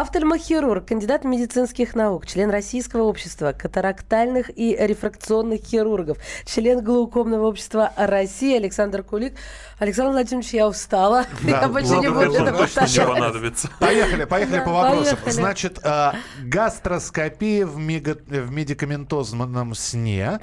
Офтальмохирург, 0.02 0.86
кандидат 0.86 1.24
медицинских 1.24 1.96
наук, 1.96 2.28
член 2.28 2.52
Российского 2.52 3.02
общества 3.02 3.52
катарактальных 3.52 4.52
и 4.56 4.78
рефракционных 4.80 5.62
хирургов, 5.62 6.20
член 6.46 6.84
глаукомного 6.84 7.48
общества 7.48 7.92
России 7.98 8.56
Александр 8.56 9.02
Кулик. 9.02 9.34
Александр 9.80 10.12
Владимирович, 10.12 10.54
я 10.54 10.68
устала. 10.68 11.26
Да, 11.42 11.62
я 11.62 11.68
больше 11.68 11.96
не 11.98 12.10
буду 12.10 12.32
это 12.32 12.54
повторять. 12.54 13.08
понадобится. 13.08 13.70
Поехали, 13.80 14.26
поехали 14.26 14.58
Да, 14.58 14.66
по 14.66 14.72
вопросам. 14.72 15.16
поехали. 15.16 15.32
Значит, 15.32 15.80
э, 15.84 16.12
гастроскопия 16.44 17.66
в, 17.66 17.78
мега- 17.80 18.20
в 18.28 18.52
медикаментозном 18.52 19.74
сне. 19.74 20.40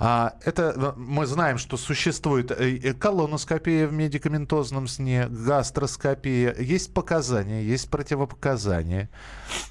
А, 0.00 0.34
это 0.44 0.74
э, 0.76 0.92
мы 0.96 1.26
знаем, 1.26 1.58
что 1.58 1.76
существует 1.76 2.50
э, 2.50 2.76
э, 2.82 2.92
колоноскопия 2.94 3.86
в 3.86 3.92
медикаментозном 3.92 4.88
сне, 4.88 5.26
гастроскопия. 5.28 6.56
Есть 6.58 6.92
показания, 6.92 7.62
есть 7.62 7.88
противопоказания. 7.88 8.79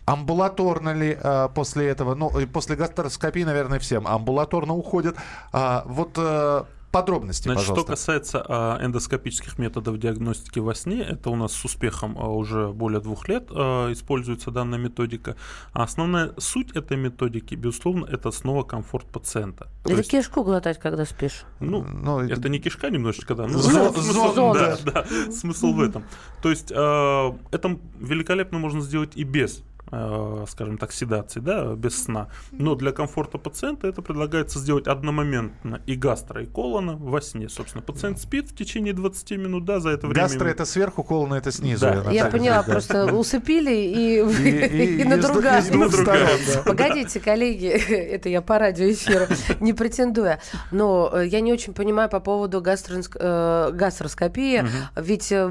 Амбулаторно 0.05 0.93
ли 0.93 1.17
э, 1.21 1.49
после 1.53 1.87
этого, 1.87 2.15
ну, 2.15 2.31
после 2.51 2.75
гастроскопии, 2.75 3.43
наверное, 3.43 3.79
всем 3.79 4.07
амбулаторно 4.07 4.73
уходят. 4.73 5.15
А, 5.51 5.83
вот 5.85 6.11
э, 6.17 6.63
подробности, 6.91 7.43
Значит, 7.43 7.63
что 7.63 7.72
пожалуйста. 7.74 7.91
касается 7.93 8.46
а, 8.48 8.84
эндоскопических 8.84 9.58
методов 9.60 10.00
диагностики 10.00 10.60
во 10.60 10.74
сне, 10.74 11.01
это 11.01 11.29
у 11.29 11.36
нас 11.36 11.53
с 11.53 11.63
успехом 11.65 12.17
а, 12.17 12.27
уже 12.29 12.69
более 12.69 13.00
двух 13.00 13.27
лет 13.29 13.48
а, 13.51 13.91
используется 13.91 14.51
данная 14.51 14.79
методика. 14.79 15.36
А 15.74 15.84
основная 15.84 16.31
суть 16.38 16.72
этой 16.75 16.98
методики, 16.98 17.55
безусловно, 17.55 18.05
это 18.05 18.31
снова 18.31 18.63
комфорт 18.63 19.05
пациента. 19.08 19.67
То 19.84 19.89
Или 19.91 19.98
есть, 20.00 20.12
кишку 20.12 20.43
глотать, 20.43 20.79
когда 20.79 21.05
спишь. 21.05 21.43
ну, 21.60 21.84
Ну, 21.84 22.19
это- 22.19 22.34
это 22.34 22.50
не 22.50 22.60
кишка 22.60 22.89
немножечко, 22.89 23.36
да. 23.36 23.46
ну, 23.48 23.60
смысл- 23.60 24.34
зона. 24.34 24.77
да, 24.86 24.91
да, 25.03 25.31
смысл 25.31 25.74
в 25.74 25.81
этом. 25.81 26.03
То 26.41 26.50
есть 26.50 26.72
это 26.72 27.79
великолепно 28.00 28.58
можно 28.60 28.81
сделать 28.81 29.12
и 29.15 29.24
без 29.24 29.63
скажем 29.89 30.77
так, 30.77 30.91
седации, 30.91 31.39
да, 31.39 31.74
без 31.75 32.03
сна. 32.03 32.27
Но 32.51 32.75
для 32.75 32.91
комфорта 32.91 33.38
пациента 33.38 33.88
это 33.88 34.01
предлагается 34.01 34.60
сделать 34.60 34.88
одномоментно 34.88 35.81
и 35.86 35.96
гастро, 35.96 36.43
и 36.43 36.46
колона 36.46 36.96
во 36.96 37.22
сне. 37.22 37.50
Собственно, 37.50 37.81
пациент 37.81 38.19
спит 38.19 38.50
в 38.51 38.55
течение 38.55 38.93
20 38.93 39.31
минут, 39.31 39.65
да, 39.65 39.79
за 39.79 39.89
это 39.89 40.08
время... 40.08 40.24
Гастро 40.24 40.48
это 40.48 40.65
сверху, 40.65 41.03
колоно 41.03 41.36
это 41.36 41.51
снизу. 41.51 41.86
Да. 41.86 41.96
Наталья. 41.96 42.24
Я 42.25 42.25
поняла, 42.31 42.63
Да. 42.63 42.72
просто 42.72 43.05
усыпили 43.15 43.72
и, 43.74 44.19
И- 44.19 44.98
и- 44.98 45.01
и 45.01 45.03
надругали. 45.05 45.63
да. 46.05 46.62
Погодите, 46.65 47.19
коллеги, 47.19 47.67
это 47.89 48.29
я 48.29 48.41
по 48.41 48.60
радиоэфиру, 48.60 49.25
не 49.60 49.74
претендуя. 49.74 50.39
Но 50.72 51.10
э, 51.13 51.27
я 51.27 51.41
не 51.41 51.51
очень 51.53 51.74
понимаю 51.74 52.10
по 52.10 52.19
поводу 52.19 52.63
э, 52.63 53.72
гастроскопии. 53.74 54.65
Ведь 54.96 55.31
э, 55.31 55.50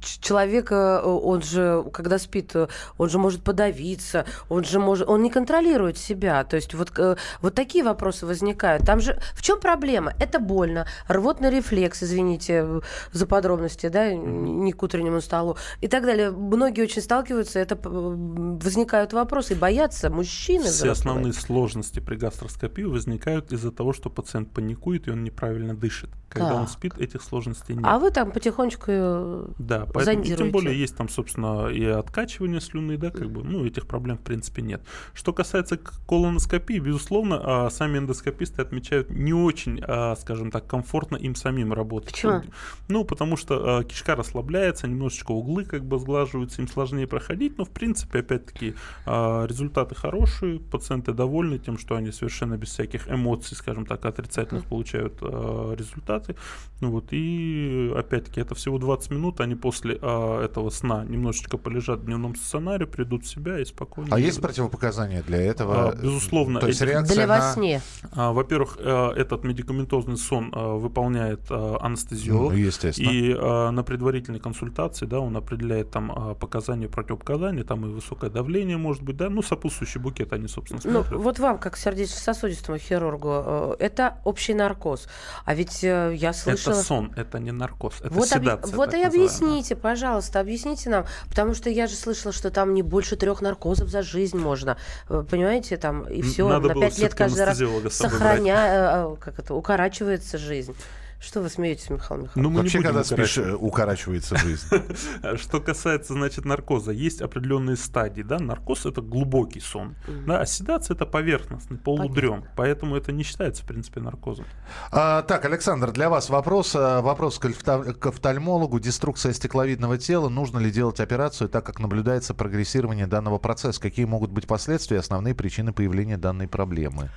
человек, 0.00 0.70
э, 0.72 1.00
он 1.02 1.42
же, 1.42 1.84
когда 1.92 2.18
спит, 2.18 2.50
э, 2.54 2.68
он 2.98 3.08
же 3.08 3.18
может 3.18 3.42
подавиться, 3.80 4.24
он 4.48 4.64
же 4.64 4.78
может, 4.78 5.08
он 5.08 5.22
не 5.22 5.30
контролирует 5.30 5.96
себя. 5.98 6.44
То 6.44 6.56
есть 6.56 6.74
вот, 6.74 6.92
э, 6.98 7.16
вот 7.42 7.54
такие 7.54 7.84
вопросы 7.84 8.26
возникают. 8.26 8.84
Там 8.84 9.00
же 9.00 9.18
в 9.34 9.42
чем 9.42 9.60
проблема? 9.60 10.12
Это 10.18 10.38
больно. 10.38 10.86
Рвотный 11.08 11.50
рефлекс, 11.50 12.02
извините 12.02 12.62
э, 12.64 12.80
за 13.12 13.26
подробности, 13.26 13.88
да, 13.88 14.12
не 14.12 14.72
к 14.72 14.82
утреннему 14.82 15.20
столу 15.20 15.56
и 15.80 15.88
так 15.88 16.04
далее. 16.04 16.30
Многие 16.30 16.82
очень 16.82 17.02
сталкиваются, 17.02 17.58
это 17.58 17.76
п- 17.76 17.88
возникают 17.88 19.12
вопросы, 19.12 19.54
боятся 19.54 20.10
мужчины. 20.10 20.64
Все 20.64 20.70
взрослые. 20.70 20.92
основные 20.92 21.32
сложности 21.32 22.00
при 22.00 22.16
гастроскопии 22.16 22.82
возникают 22.84 23.52
из-за 23.52 23.72
того, 23.72 23.92
что 23.92 24.10
пациент 24.10 24.50
паникует 24.52 25.08
и 25.08 25.10
он 25.10 25.24
неправильно 25.24 25.74
дышит. 25.74 26.10
Когда 26.30 26.54
он 26.54 26.66
Так. 26.66 26.70
спит, 26.70 26.98
этих 26.98 27.22
сложностей 27.22 27.74
нет. 27.74 27.84
А 27.84 27.98
вы 27.98 28.12
там 28.12 28.30
потихонечку 28.30 28.84
э, 28.86 29.46
Да, 29.58 29.86
поэтому 29.92 30.22
и 30.22 30.36
тем 30.36 30.52
более 30.52 30.78
есть 30.78 30.96
там, 30.96 31.08
собственно, 31.08 31.66
и 31.66 31.84
откачивание 31.84 32.60
слюны, 32.60 32.96
да, 32.96 33.10
как 33.10 33.28
бы, 33.30 33.42
ну, 33.42 33.66
этих 33.66 33.86
проблем 33.88 34.16
в 34.16 34.20
принципе 34.20 34.62
нет. 34.62 34.80
Что 35.12 35.32
касается 35.32 35.76
колоноскопии, 36.06 36.78
безусловно, 36.78 37.40
а, 37.42 37.70
сами 37.70 37.98
эндоскописты 37.98 38.62
отмечают 38.62 39.10
не 39.10 39.34
очень, 39.34 39.80
а, 39.82 40.14
скажем 40.14 40.52
так, 40.52 40.68
комфортно 40.68 41.16
им 41.16 41.34
самим 41.34 41.72
работать. 41.72 42.12
Почему? 42.12 42.42
Ну, 42.86 43.04
потому 43.04 43.36
что 43.36 43.78
а, 43.78 43.84
кишка 43.84 44.14
расслабляется, 44.14 44.86
немножечко 44.86 45.32
углы 45.32 45.64
как 45.64 45.84
бы 45.84 45.98
сглаживаются, 45.98 46.62
им 46.62 46.68
сложнее 46.68 47.08
проходить, 47.08 47.58
но 47.58 47.64
в 47.64 47.70
принципе, 47.70 48.20
опять-таки, 48.20 48.74
а, 49.04 49.46
результаты 49.46 49.96
хорошие, 49.96 50.60
пациенты 50.60 51.12
довольны 51.12 51.58
тем, 51.58 51.76
что 51.76 51.96
они 51.96 52.12
совершенно 52.12 52.56
без 52.56 52.68
всяких 52.68 53.10
эмоций, 53.10 53.56
скажем 53.56 53.84
так, 53.84 54.04
отрицательных 54.04 54.64
получают 54.66 55.14
а, 55.22 55.74
результаты. 56.20 56.36
Ну 56.80 56.90
вот, 56.90 57.08
и 57.10 57.92
опять-таки, 57.94 58.40
это 58.40 58.54
всего 58.54 58.78
20 58.78 59.10
минут, 59.10 59.40
они 59.40 59.54
после 59.54 59.98
а, 60.00 60.42
этого 60.42 60.70
сна 60.70 61.04
немножечко 61.04 61.58
полежат 61.58 62.00
в 62.00 62.04
дневном 62.06 62.34
стационаре, 62.36 62.86
придут 62.86 63.24
в 63.24 63.28
себя 63.28 63.58
и 63.58 63.66
спокойно. 63.66 64.08
А 64.14 64.18
есть 64.18 64.38
лягут. 64.38 64.42
противопоказания 64.48 65.22
для 65.22 65.42
этого? 65.42 65.90
А, 65.90 65.94
безусловно, 65.94 66.58
То 66.60 66.68
есть 66.68 66.80
реакция 66.80 67.14
Для 67.14 67.26
во 67.26 67.38
на- 67.38 67.52
сне. 67.52 67.82
А, 68.12 68.32
Во-первых, 68.32 68.78
э, 68.80 69.10
этот 69.16 69.44
медикаментозный 69.44 70.16
сон 70.16 70.50
э, 70.54 70.58
выполняет 70.76 71.40
э, 71.50 71.76
анестезиолог. 71.80 72.52
Ну, 72.52 72.58
естественно. 72.58 73.10
И 73.10 73.30
э, 73.34 73.70
на 73.70 73.82
предварительной 73.82 74.40
консультации, 74.40 75.04
да, 75.04 75.20
он 75.20 75.36
определяет 75.36 75.90
там 75.90 76.30
э, 76.30 76.34
показания, 76.34 76.88
противопоказания, 76.88 77.62
там 77.64 77.84
и 77.84 77.90
высокое 77.90 78.30
давление 78.30 78.78
может 78.78 79.02
быть, 79.02 79.18
да, 79.18 79.28
ну, 79.28 79.42
сопутствующий 79.42 80.00
букет 80.00 80.32
они, 80.32 80.48
собственно, 80.48 80.80
Ну, 80.84 81.02
смотрят. 81.02 81.20
вот 81.22 81.38
вам, 81.38 81.58
как 81.58 81.76
сердечно-сосудистому 81.76 82.78
хирургу, 82.78 83.76
это 83.78 84.16
общий 84.24 84.54
наркоз. 84.54 85.08
А 85.44 85.54
ведь 85.54 85.84
э, 86.10 86.14
я 86.14 86.32
слышала... 86.32 86.74
Это 86.74 86.82
сон, 86.82 87.12
это 87.16 87.38
не 87.38 87.52
наркоз, 87.52 87.94
это 88.00 88.12
Вот, 88.12 88.28
седация. 88.28 88.76
вот 88.76 88.90
так 88.90 89.00
и 89.00 89.04
называемая. 89.04 89.06
объясните, 89.08 89.76
пожалуйста, 89.76 90.40
объясните 90.40 90.90
нам, 90.90 91.06
потому 91.28 91.54
что 91.54 91.70
я 91.70 91.86
же 91.86 91.94
слышала, 91.94 92.32
что 92.32 92.50
там 92.50 92.74
не 92.74 92.82
больше 92.82 93.16
трех 93.16 93.40
наркозов 93.40 93.88
за 93.88 94.02
жизнь 94.02 94.38
можно, 94.38 94.76
Э, 95.08 95.24
понимаете, 95.28 95.76
там 95.76 96.04
и 96.08 96.22
все 96.22 96.48
на 96.58 96.74
пять 96.74 96.98
лет 96.98 97.14
каждый 97.14 97.44
раз 97.44 97.58
сохраня, 97.94 99.12
э, 99.12 99.16
как 99.20 99.38
это, 99.38 99.54
укорачивается 99.54 100.38
жизнь. 100.38 100.74
Что 101.22 101.42
вы 101.42 101.50
смеетесь, 101.50 101.90
Михаил 101.90 102.22
Михайлович? 102.22 102.30
Ну, 102.34 102.44
мы 102.48 102.50
не 102.50 102.56
Вообще, 102.62 102.78
будем 102.78 102.88
когда 102.88 103.04
спишь, 103.04 103.36
укорачивать. 103.36 103.60
э, 103.62 103.66
укорачивается 103.66 104.36
жизнь. 104.38 104.66
Что 105.36 105.60
касается, 105.60 106.14
значит, 106.14 106.46
наркоза, 106.46 106.92
есть 106.92 107.20
определенные 107.20 107.76
стадии, 107.76 108.22
да, 108.22 108.38
наркоз 108.38 108.86
это 108.86 109.02
глубокий 109.02 109.60
сон, 109.60 109.96
да, 110.26 110.40
а 110.40 110.46
седация 110.46 110.94
это 110.94 111.04
поверхностный, 111.04 111.76
полудрем, 111.76 112.44
поэтому 112.56 112.96
это 112.96 113.12
не 113.12 113.22
считается, 113.22 113.62
в 113.64 113.66
принципе, 113.66 114.00
наркозом. 114.00 114.46
А, 114.92 115.20
так, 115.22 115.44
Александр, 115.44 115.92
для 115.92 116.08
вас 116.08 116.30
вопрос. 116.30 116.74
а, 116.74 117.02
Вопрос 117.02 117.38
к, 117.38 117.44
офта- 117.44 117.92
к 117.92 118.06
офтальмологу. 118.06 118.80
Деструкция 118.80 119.34
стекловидного 119.34 119.98
тела. 119.98 120.30
Нужно 120.30 120.58
ли 120.58 120.70
делать 120.70 121.00
операцию, 121.00 121.48
так 121.50 121.66
как 121.66 121.80
наблюдается 121.80 122.32
прогрессирование 122.32 123.06
данного 123.06 123.36
процесса? 123.38 123.78
Какие 123.80 124.06
могут 124.06 124.30
быть 124.30 124.46
последствия 124.46 124.96
и 124.96 125.00
основные 125.00 125.34
причины 125.34 125.72
появления 125.74 126.16
данной 126.16 126.48
проблемы? 126.48 127.10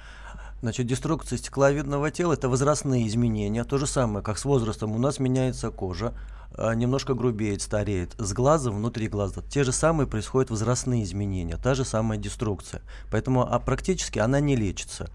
Значит, 0.63 0.87
деструкция 0.87 1.37
стекловидного 1.37 2.09
тела– 2.09 2.31
это 2.35 2.47
возрастные 2.47 3.05
изменения. 3.09 3.65
То 3.65 3.77
же 3.77 3.85
самое, 3.85 4.23
как 4.23 4.37
с 4.37 4.45
возрастом 4.45 4.93
у 4.93 4.97
нас 4.97 5.19
меняется 5.19 5.71
кожа, 5.71 6.13
э, 6.55 6.73
немножко 6.73 7.15
грубеет, 7.15 7.61
стареет. 7.61 8.15
С 8.17 8.31
глазом, 8.31 8.77
внутри 8.77 9.09
глаза, 9.09 9.41
те 9.41 9.65
же 9.65 9.73
самые 9.73 10.07
происходят 10.07 10.51
возрастные 10.51 11.03
изменения, 11.03 11.57
та 11.57 11.75
же 11.75 11.83
самая 11.83 12.17
деструкция. 12.17 12.81
Поэтому 13.11 13.45
а, 13.45 13.59
практически 13.59 14.19
она 14.19 14.39
не 14.39 14.55
лечится. 14.55 15.09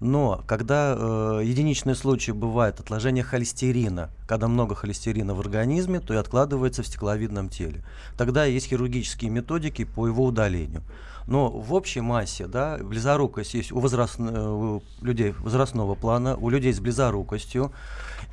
Но 0.00 0.42
когда 0.46 0.96
э, 0.96 1.42
единичные 1.44 1.96
случаи 1.96 2.30
бывают 2.30 2.80
отложение 2.80 3.24
холестерина, 3.24 4.08
когда 4.26 4.48
много 4.48 4.74
холестерина 4.74 5.34
в 5.34 5.40
организме, 5.40 6.00
то 6.00 6.14
и 6.14 6.16
откладывается 6.16 6.82
в 6.82 6.86
стекловидном 6.86 7.50
теле. 7.50 7.84
Тогда 8.16 8.46
есть 8.46 8.68
хирургические 8.68 9.30
методики 9.30 9.84
по 9.84 10.06
его 10.06 10.24
удалению. 10.24 10.82
Но 11.26 11.48
в 11.50 11.72
общей 11.72 12.00
массе, 12.00 12.46
да, 12.46 12.78
близорукость 12.78 13.54
есть 13.54 13.72
у, 13.72 13.80
возраст, 13.80 14.18
у 14.20 14.82
людей 15.00 15.34
возрастного 15.38 15.94
плана, 15.94 16.36
у 16.36 16.50
людей 16.50 16.72
с 16.72 16.80
близорукостью 16.80 17.72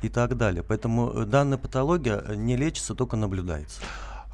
и 0.02 0.08
так 0.08 0.36
далее. 0.36 0.62
Поэтому 0.62 1.10
э, 1.10 1.24
данная 1.24 1.58
патология 1.58 2.22
не 2.34 2.56
лечится, 2.56 2.94
только 2.94 3.16
наблюдается. 3.16 3.80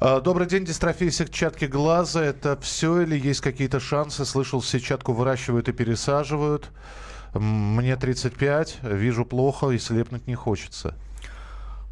А, 0.01 0.19
Добрый 0.19 0.47
день, 0.47 0.65
дистрофия 0.65 1.09
сетчатки 1.09 1.65
глаза. 1.65 2.23
Это 2.23 2.57
все 2.61 3.01
или 3.01 3.17
есть 3.17 3.41
какие-то 3.41 3.79
шансы? 3.79 4.25
Слышал, 4.25 4.61
сетчатку 4.61 5.13
выращивают 5.13 5.69
и 5.69 5.73
пересаживают. 5.73 6.69
Мне 7.33 7.95
35, 7.95 8.79
вижу 8.81 9.23
плохо 9.23 9.69
и 9.69 9.77
слепнуть 9.77 10.25
не 10.27 10.35
хочется. 10.35 10.95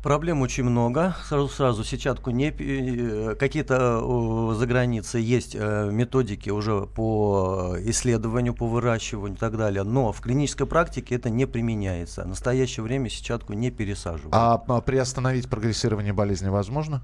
Проблем 0.03 0.41
очень 0.41 0.63
много. 0.63 1.15
Сразу, 1.27 1.49
сразу 1.49 1.83
сетчатку 1.83 2.29
не 2.29 2.53
э, 2.57 3.35
какие-то 3.35 4.53
за 4.53 4.65
границей 4.67 5.23
есть 5.23 5.55
э, 5.55 5.89
методики 5.91 6.49
уже 6.51 6.85
по 6.85 7.75
исследованию, 7.79 8.53
по 8.53 8.67
выращиванию 8.67 9.35
и 9.35 9.39
так 9.39 9.57
далее. 9.57 9.83
Но 9.83 10.11
в 10.11 10.21
клинической 10.21 10.67
практике 10.67 11.15
это 11.15 11.29
не 11.29 11.47
применяется. 11.47 12.23
В 12.23 12.27
настоящее 12.27 12.83
время 12.83 13.09
сетчатку 13.09 13.53
не 13.53 13.71
пересаживают. 13.71 14.33
А 14.33 14.63
а, 14.67 14.81
приостановить 14.81 15.49
прогрессирование 15.49 16.13
болезни 16.13 16.49
возможно? 16.49 17.01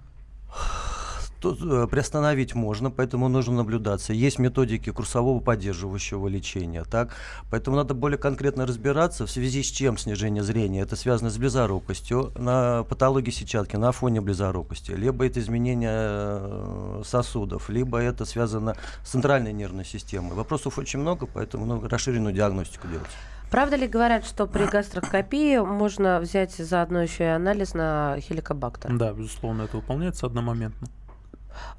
Тут 1.44 1.60
э, 1.62 1.88
приостановить 1.88 2.56
можно, 2.56 2.90
поэтому 2.90 3.28
нужно 3.28 3.56
наблюдаться. 3.56 4.14
Есть 4.14 4.40
методики 4.40 4.92
курсового 4.92 5.42
поддерживающего 5.42 6.30
лечения, 6.30 6.86
так? 6.86 7.10
Поэтому 7.52 7.76
надо 7.76 7.94
более 7.94 8.18
конкретно 8.18 8.66
разбираться, 8.66 9.26
в 9.26 9.30
связи 9.30 9.62
с 9.62 9.66
чем 9.66 9.98
снижение 9.98 10.42
зрения. 10.42 10.80
Это 10.80 10.96
связано 10.96 11.30
с 11.30 11.38
близорукостью, 11.38 12.32
на 12.38 12.84
патологии 12.84 13.30
сетчатки, 13.30 13.76
на 13.76 13.92
фоне 13.92 14.22
близорукости. 14.22 14.92
Либо 14.92 15.26
это 15.26 15.42
изменение 15.42 15.92
э, 15.92 17.02
сосудов, 17.04 17.68
либо 17.68 17.98
это 17.98 18.24
связано 18.24 18.78
с 19.04 19.10
центральной 19.10 19.52
нервной 19.52 19.84
системой. 19.84 20.36
Вопросов 20.36 20.78
очень 20.78 21.00
много, 21.00 21.26
поэтому 21.26 21.66
нужно 21.66 21.90
расширенную 21.90 22.34
диагностику 22.34 22.88
делать. 22.88 23.12
Правда 23.52 23.76
ли 23.76 23.86
говорят, 23.90 24.24
что 24.26 24.48
при 24.48 24.64
гастроскопии 24.64 25.58
можно 25.58 26.22
взять 26.22 26.56
заодно 26.56 27.02
еще 27.02 27.26
и 27.26 27.28
анализ 27.28 27.74
на 27.74 28.16
хеликобактер? 28.22 28.98
Да, 28.98 29.12
безусловно, 29.12 29.64
это 29.64 29.76
выполняется 29.76 30.26
одномоментно. 30.26 30.88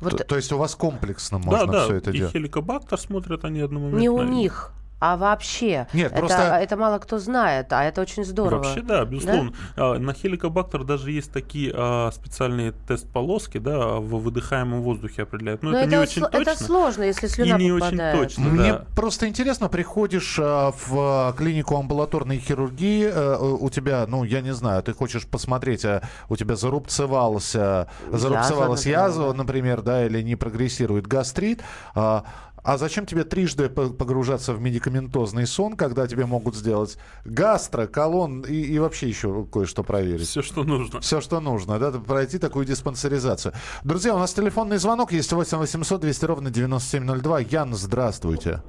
Вот 0.01 0.17
То, 0.19 0.25
то 0.25 0.37
есть 0.37 0.53
у 0.53 0.59
вас 0.59 0.75
комплексно 0.75 1.39
можно 1.39 1.67
да, 1.67 1.73
да, 1.73 1.85
все 1.85 1.95
это 1.97 2.11
и 2.11 2.19
делать? 2.19 2.33
хеликобактер 2.33 2.99
смотрят 2.99 3.45
они 3.45 3.61
одномоментно. 3.61 3.99
не 4.01 4.09
у 4.09 4.23
и- 4.23 4.27
них, 4.27 4.73
а 5.01 5.17
вообще. 5.17 5.87
Нет, 5.93 6.13
это, 6.13 6.21
просто- 6.21 6.59
это 6.63 6.77
мало 6.77 6.99
кто 6.99 7.19
знает, 7.19 7.73
а 7.73 7.85
это 7.85 8.01
очень 8.01 8.25
здорово. 8.25 8.63
Вообще, 8.63 8.81
да, 8.81 9.05
безусловно. 9.05 9.53
А, 9.77 9.99
На 9.99 10.15
хеликобактер 10.15 10.85
даже 10.85 11.11
есть 11.11 11.33
такие 11.33 11.73
а, 11.75 12.11
специальные 12.13 12.73
тест-полоски, 12.89 13.59
да, 13.59 13.97
в 13.97 14.19
выдыхаемом 14.23 14.83
воздухе 14.83 15.23
определяют. 15.23 15.63
Но, 15.63 15.71
Но 15.71 15.79
это, 15.79 15.89
не 15.91 15.97
очень 15.99 16.23
сло- 16.23 16.29
это 16.33 16.53
точно. 16.53 16.67
сложно, 16.67 17.03
если 17.03 17.27
слюна 17.27 17.59
не 17.59 17.71
очень 17.73 17.85
попадает. 17.87 18.19
точно. 18.19 18.45
Мне 18.45 18.73
да. 18.73 18.87
просто 18.95 19.29
интересно, 19.29 19.69
приходишь 19.69 20.39
а, 20.41 20.73
в 20.73 20.93
а, 20.97 21.33
клинику 21.33 21.77
амбулаторной 21.77 22.39
хирургии, 22.39 23.11
а, 23.13 23.39
у 23.39 23.69
тебя, 23.71 24.07
ну, 24.09 24.25
я 24.25 24.41
не 24.41 24.55
знаю, 24.55 24.83
ты 24.83 24.93
хочешь 24.95 25.27
посмотреть, 25.27 25.85
а 25.85 26.03
у 26.29 26.37
тебя 26.37 26.57
зарубцевался, 26.57 27.89
зарубцевалась 28.11 28.81
например, 28.81 29.01
язва, 29.01 29.33
да. 29.33 29.39
например, 29.39 29.83
да, 29.83 30.07
или 30.07 30.23
не 30.23 30.37
прогрессирует 30.37 31.07
гастрит, 31.07 31.63
а, 31.95 32.25
а 32.65 32.79
зачем 32.79 33.05
тебе 33.05 33.25
трижды 33.25 33.69
по- 33.69 33.91
погружаться 33.91 34.55
в 34.55 34.61
медикаментозный 34.61 35.47
сон, 35.47 35.77
когда 35.77 36.07
тебе 36.07 36.25
могут 36.25 36.57
сделать 36.57 36.99
гастро, 37.25 37.87
колон 37.87 38.41
и, 38.41 38.55
и 38.55 38.79
вообще 38.79 39.09
еще 39.09 39.45
кое-что 39.45 39.83
проверить? 39.83 40.27
Все, 40.27 40.43
что 40.43 40.65
нужно. 40.65 41.01
Все, 41.01 41.21
что 41.21 41.41
нужно, 41.41 41.79
да, 41.79 41.93
пройти 41.93 42.39
такую 42.39 42.65
диспансеризацию. 42.65 43.53
Друзья, 43.85 44.15
у 44.15 44.19
нас 44.19 44.33
телефонный 44.33 44.79
звонок 44.79 45.13
есть 45.13 45.33
8 45.33 45.59
800 45.59 46.01
200 46.01 46.25
ровно 46.25 46.51
9702. 46.51 47.41
Ян, 47.41 47.75
здравствуйте. 47.75 48.63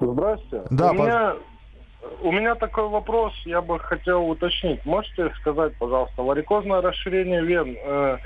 Здравствуйте. 0.00 0.66
Да, 0.70 0.90
у, 0.90 0.94
меня, 0.94 1.36
у 2.22 2.32
меня 2.32 2.54
такой 2.56 2.88
вопрос, 2.88 3.32
я 3.46 3.62
бы 3.62 3.78
хотел 3.78 4.28
уточнить. 4.28 4.84
Можете 4.84 5.32
сказать, 5.40 5.72
пожалуйста, 5.78 6.22
варикозное 6.22 6.80
расширение 6.82 7.42
вен, 7.42 7.76
э, 7.76 8.18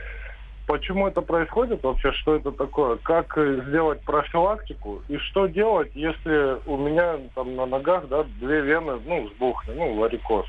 почему 0.66 1.09
это 1.09 1.21
происходит 1.23 1.83
вообще, 1.83 2.12
что 2.12 2.37
это 2.37 2.52
такое, 2.52 2.97
как 2.97 3.37
э, 3.37 3.62
сделать 3.68 4.03
профилактику 4.03 5.03
и 5.09 5.16
что 5.18 5.46
делать, 5.46 5.90
если 5.94 6.59
у 6.66 6.77
меня 6.77 7.18
там 7.35 7.57
на 7.57 7.66
ногах, 7.66 8.09
да, 8.09 8.25
две 8.40 8.61
вены, 8.61 9.01
ну, 9.05 9.29
сбухли, 9.29 9.72
ну, 9.72 9.96
варикоз. 9.96 10.46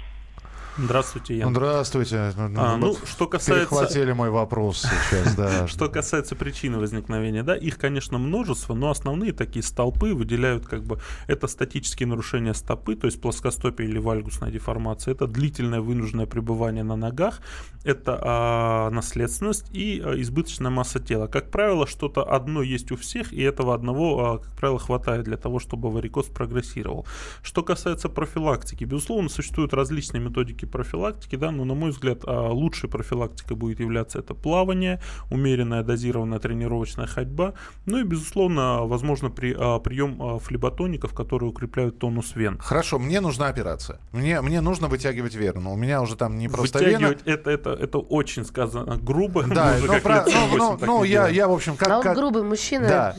Здравствуйте, 0.77 1.37
Ян. 1.37 1.51
Здравствуйте. 1.51 2.33
А, 2.57 2.77
ну, 2.77 2.95
что 3.05 3.27
касается... 3.27 3.69
Перехватили 3.69 4.11
мой 4.11 4.31
вопрос 4.31 4.81
сейчас, 4.81 5.35
да. 5.35 5.67
Что 5.73 5.87
касается 5.87 6.35
причины 6.35 6.79
возникновения, 6.79 7.43
да, 7.43 7.55
их, 7.55 7.77
конечно, 7.77 8.17
множество, 8.17 8.73
но 8.73 8.89
основные 8.89 9.33
такие 9.33 9.61
столпы 9.61 10.13
выделяют 10.15 10.65
как 10.65 10.83
бы 10.83 10.99
это 11.27 11.47
статические 11.47 12.07
нарушения 12.07 12.53
стопы, 12.55 12.95
то 12.95 13.05
есть 13.05 13.21
плоскостопие 13.21 13.87
или 13.87 13.99
вальгусная 13.99 14.51
деформация, 14.51 15.13
это 15.13 15.27
длительное 15.27 15.79
вынужденное 15.79 16.25
пребывание 16.25 16.83
на 16.83 16.95
ногах, 16.95 17.41
это 17.83 18.19
а, 18.21 18.89
наследственность 18.89 19.65
и 19.73 20.01
а, 20.03 20.19
избыточная 20.19 20.71
масса 20.71 20.99
тела. 20.99 21.27
Как 21.27 21.51
правило, 21.51 21.85
что-то 21.85 22.23
одно 22.23 22.63
есть 22.63 22.91
у 22.91 22.97
всех, 22.97 23.31
и 23.31 23.41
этого 23.41 23.75
одного, 23.75 24.25
а, 24.25 24.37
как 24.39 24.51
правило, 24.53 24.79
хватает 24.79 25.25
для 25.25 25.37
того, 25.37 25.59
чтобы 25.59 25.91
варикоз 25.91 26.27
прогрессировал. 26.27 27.05
Что 27.43 27.61
касается 27.61 28.09
профилактики, 28.09 28.85
безусловно, 28.85 29.29
существуют 29.29 29.73
различные 29.73 30.21
методики 30.21 30.62
профилактики, 30.65 31.35
да, 31.35 31.51
но, 31.51 31.65
на 31.65 31.73
мой 31.73 31.91
взгляд, 31.91 32.23
а, 32.25 32.49
лучшей 32.49 32.89
профилактикой 32.89 33.55
будет 33.57 33.79
являться 33.79 34.19
это 34.19 34.33
плавание, 34.33 35.01
умеренная 35.29 35.83
дозированная 35.83 36.39
тренировочная 36.39 37.07
ходьба, 37.07 37.53
ну 37.85 37.99
и, 37.99 38.03
безусловно, 38.03 38.85
возможно, 38.85 39.29
при, 39.29 39.55
а, 39.57 39.79
прием 39.79 40.21
а, 40.21 40.39
флеботоников, 40.39 41.13
которые 41.13 41.49
укрепляют 41.49 41.99
тонус 41.99 42.35
вен. 42.35 42.57
Хорошо, 42.59 42.99
мне 42.99 43.21
нужна 43.21 43.47
операция. 43.47 43.99
Мне, 44.11 44.41
мне 44.41 44.61
нужно 44.61 44.87
вытягивать 44.87 45.35
вену. 45.35 45.71
У 45.71 45.75
меня 45.75 46.01
уже 46.01 46.15
там 46.15 46.37
не 46.37 46.47
просто 46.47 46.79
вена. 46.79 46.93
Вытягивать 46.93 47.21
это, 47.25 47.51
это, 47.51 47.69
это 47.71 47.97
очень 47.99 48.45
сказано 48.45 48.97
грубо. 48.97 49.43
Да, 49.43 49.75
уже 49.77 49.87
ну, 49.87 49.99
про- 50.01 50.25
ну, 50.25 50.31
7-8 50.31 50.57
ну, 50.57 50.85
ну, 50.85 51.03
я, 51.03 51.27
я, 51.27 51.47
в 51.47 51.51
общем, 51.51 51.75
как... 51.75 51.89
а 51.89 52.01
как- 52.01 52.17
грубый 52.17 52.43
мужчина. 52.43 52.87
Да, 52.87 53.15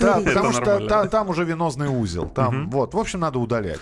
да, 0.00 0.20
потому 0.20 0.52
что 0.52 0.86
та- 0.86 1.06
там 1.06 1.28
уже 1.30 1.44
венозный 1.44 1.88
узел. 1.88 2.28
Там, 2.28 2.70
вот, 2.70 2.94
в 2.94 2.98
общем, 2.98 3.20
надо 3.20 3.38
удалять. 3.38 3.80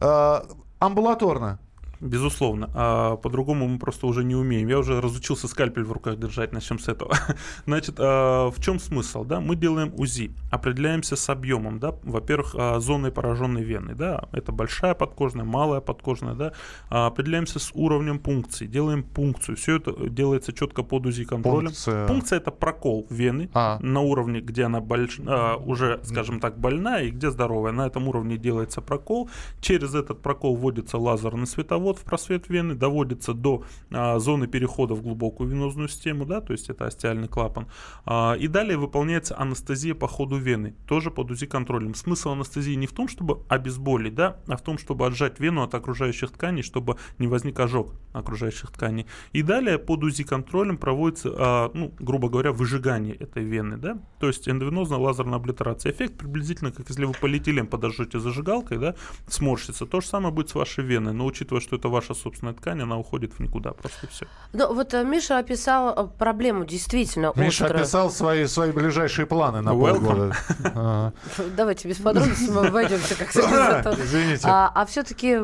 А, 0.00 0.44
амбулаторно. 0.78 1.58
Безусловно. 2.02 2.68
А 2.74 3.16
по-другому 3.16 3.68
мы 3.68 3.78
просто 3.78 4.08
уже 4.08 4.24
не 4.24 4.34
умеем. 4.34 4.66
Я 4.68 4.80
уже 4.80 5.00
разучился 5.00 5.46
скальпель 5.46 5.84
в 5.84 5.92
руках 5.92 6.18
держать, 6.18 6.52
начнем 6.52 6.80
с 6.80 6.88
этого. 6.88 7.14
Значит, 7.66 7.94
а, 7.98 8.50
в 8.50 8.60
чем 8.60 8.80
смысл? 8.80 9.24
Да? 9.24 9.40
Мы 9.40 9.54
делаем 9.54 9.92
УЗИ, 9.96 10.34
определяемся 10.50 11.14
с 11.14 11.28
объемом. 11.30 11.78
Да? 11.78 11.94
Во-первых, 12.02 12.56
а, 12.58 12.80
зоной 12.80 13.12
пораженной 13.12 13.62
вены. 13.62 13.94
Да? 13.94 14.24
Это 14.32 14.50
большая 14.50 14.94
подкожная, 14.94 15.44
малая 15.44 15.80
подкожная. 15.80 16.34
Да? 16.34 16.52
А, 16.90 17.06
определяемся 17.06 17.60
с 17.60 17.70
уровнем 17.72 18.18
пункции, 18.18 18.66
делаем 18.66 19.04
пункцию. 19.04 19.56
Все 19.56 19.76
это 19.76 19.92
делается 20.08 20.52
четко 20.52 20.82
под 20.82 21.06
УЗИ 21.06 21.24
контролем. 21.24 21.66
Пункция. 21.66 22.08
Пункция 22.08 22.38
это 22.38 22.50
прокол 22.50 23.06
вены 23.10 23.48
А. 23.54 23.78
на 23.80 24.00
уровне, 24.00 24.40
где 24.40 24.64
она 24.64 24.80
больш- 24.80 25.22
а, 25.24 25.56
уже, 25.56 26.00
скажем 26.02 26.40
так, 26.40 26.58
больная 26.58 27.04
и 27.04 27.10
где 27.10 27.30
здоровая. 27.30 27.70
На 27.70 27.86
этом 27.86 28.08
уровне 28.08 28.36
делается 28.38 28.80
прокол. 28.80 29.30
Через 29.60 29.94
этот 29.94 30.20
прокол 30.20 30.56
вводится 30.56 30.98
лазерный 30.98 31.46
световод 31.46 31.91
в 31.98 32.04
просвет 32.04 32.48
вены, 32.48 32.74
доводится 32.74 33.34
до 33.34 33.64
а, 33.90 34.18
зоны 34.18 34.46
перехода 34.46 34.94
в 34.94 35.02
глубокую 35.02 35.50
венозную 35.50 35.88
систему, 35.88 36.24
да, 36.24 36.40
то 36.40 36.52
есть 36.52 36.70
это 36.70 36.86
остеальный 36.86 37.28
клапан. 37.28 37.68
А, 38.04 38.34
и 38.34 38.48
далее 38.48 38.76
выполняется 38.76 39.38
анестезия 39.38 39.94
по 39.94 40.08
ходу 40.08 40.36
вены, 40.36 40.74
тоже 40.86 41.10
под 41.10 41.30
УЗИ 41.30 41.46
контролем. 41.46 41.94
Смысл 41.94 42.30
анестезии 42.30 42.74
не 42.74 42.86
в 42.86 42.92
том, 42.92 43.08
чтобы 43.08 43.42
обезболить, 43.48 44.14
да, 44.14 44.36
а 44.46 44.56
в 44.56 44.62
том, 44.62 44.78
чтобы 44.78 45.06
отжать 45.06 45.40
вену 45.40 45.62
от 45.62 45.74
окружающих 45.74 46.30
тканей, 46.30 46.62
чтобы 46.62 46.96
не 47.18 47.26
возник 47.26 47.58
ожог 47.60 47.94
окружающих 48.12 48.70
тканей. 48.70 49.06
И 49.32 49.42
далее 49.42 49.78
под 49.78 50.04
УЗИ 50.04 50.24
контролем 50.24 50.76
проводится, 50.76 51.32
а, 51.36 51.70
ну, 51.74 51.92
грубо 51.98 52.28
говоря, 52.28 52.52
выжигание 52.52 53.14
этой 53.14 53.44
вены, 53.44 53.76
да, 53.76 53.98
то 54.18 54.26
есть 54.26 54.48
эндовенозная 54.48 54.98
лазерная 54.98 55.36
облитерация. 55.36 55.92
Эффект 55.92 56.18
приблизительно, 56.18 56.72
как 56.72 56.88
если 56.88 57.04
вы 57.04 57.14
полиэтилен 57.20 57.66
подожжете 57.66 58.18
зажигалкой, 58.20 58.78
да, 58.78 58.94
сморщится. 59.28 59.86
То 59.86 60.00
же 60.00 60.06
самое 60.06 60.34
будет 60.34 60.50
с 60.50 60.54
вашей 60.54 60.84
веной, 60.84 61.12
но 61.12 61.26
учитывая, 61.26 61.60
что 61.60 61.76
это 61.76 61.81
это 61.82 61.88
ваша 61.88 62.14
собственная 62.14 62.54
ткань, 62.54 62.80
она 62.82 62.96
уходит 62.96 63.32
в 63.32 63.40
никуда, 63.40 63.72
просто 63.72 64.06
все. 64.06 64.26
Ну, 64.52 64.72
вот 64.72 64.94
э, 64.94 65.02
Миша 65.04 65.38
описал 65.38 65.92
э, 65.96 66.08
проблему 66.16 66.64
действительно 66.64 67.32
Миша 67.34 67.64
острую. 67.64 67.80
описал 67.82 68.10
свои, 68.10 68.46
свои 68.46 68.70
ближайшие 68.70 69.26
планы 69.26 69.62
на 69.62 69.70
Welcome. 69.70 70.32
полгода. 70.62 71.12
Давайте 71.56 71.88
без 71.88 71.96
подробностей 71.98 72.50
мы 72.52 72.68
обойдемся 72.68 73.16
как 73.16 73.30
Извините. 73.98 74.46
А, 74.48 74.70
а 74.72 74.86
все-таки, 74.86 75.40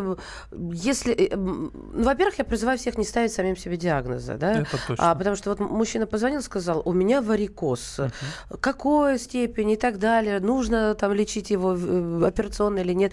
если... 0.72 1.12
э, 1.12 1.34
м, 1.34 1.72
Ну, 1.92 2.04
во-первых, 2.04 2.38
я 2.38 2.44
призываю 2.44 2.78
всех 2.78 2.96
не 2.98 3.04
ставить 3.04 3.32
самим 3.32 3.56
себе 3.56 3.76
диагноза, 3.76 4.34
да? 4.34 4.60
Это 4.60 4.78
точно. 4.86 5.10
А, 5.10 5.14
потому 5.16 5.34
что 5.34 5.50
вот 5.50 5.58
мужчина 5.58 6.06
позвонил, 6.06 6.40
сказал, 6.42 6.82
у 6.84 6.92
меня 6.92 7.20
варикоз. 7.20 7.98
Какой 8.60 9.18
степени 9.18 9.72
и 9.72 9.76
так 9.76 9.98
далее? 9.98 10.38
Нужно 10.38 10.94
там 10.94 11.12
лечить 11.12 11.50
его 11.50 11.72
операционно 12.24 12.78
или 12.78 12.92
нет? 12.92 13.12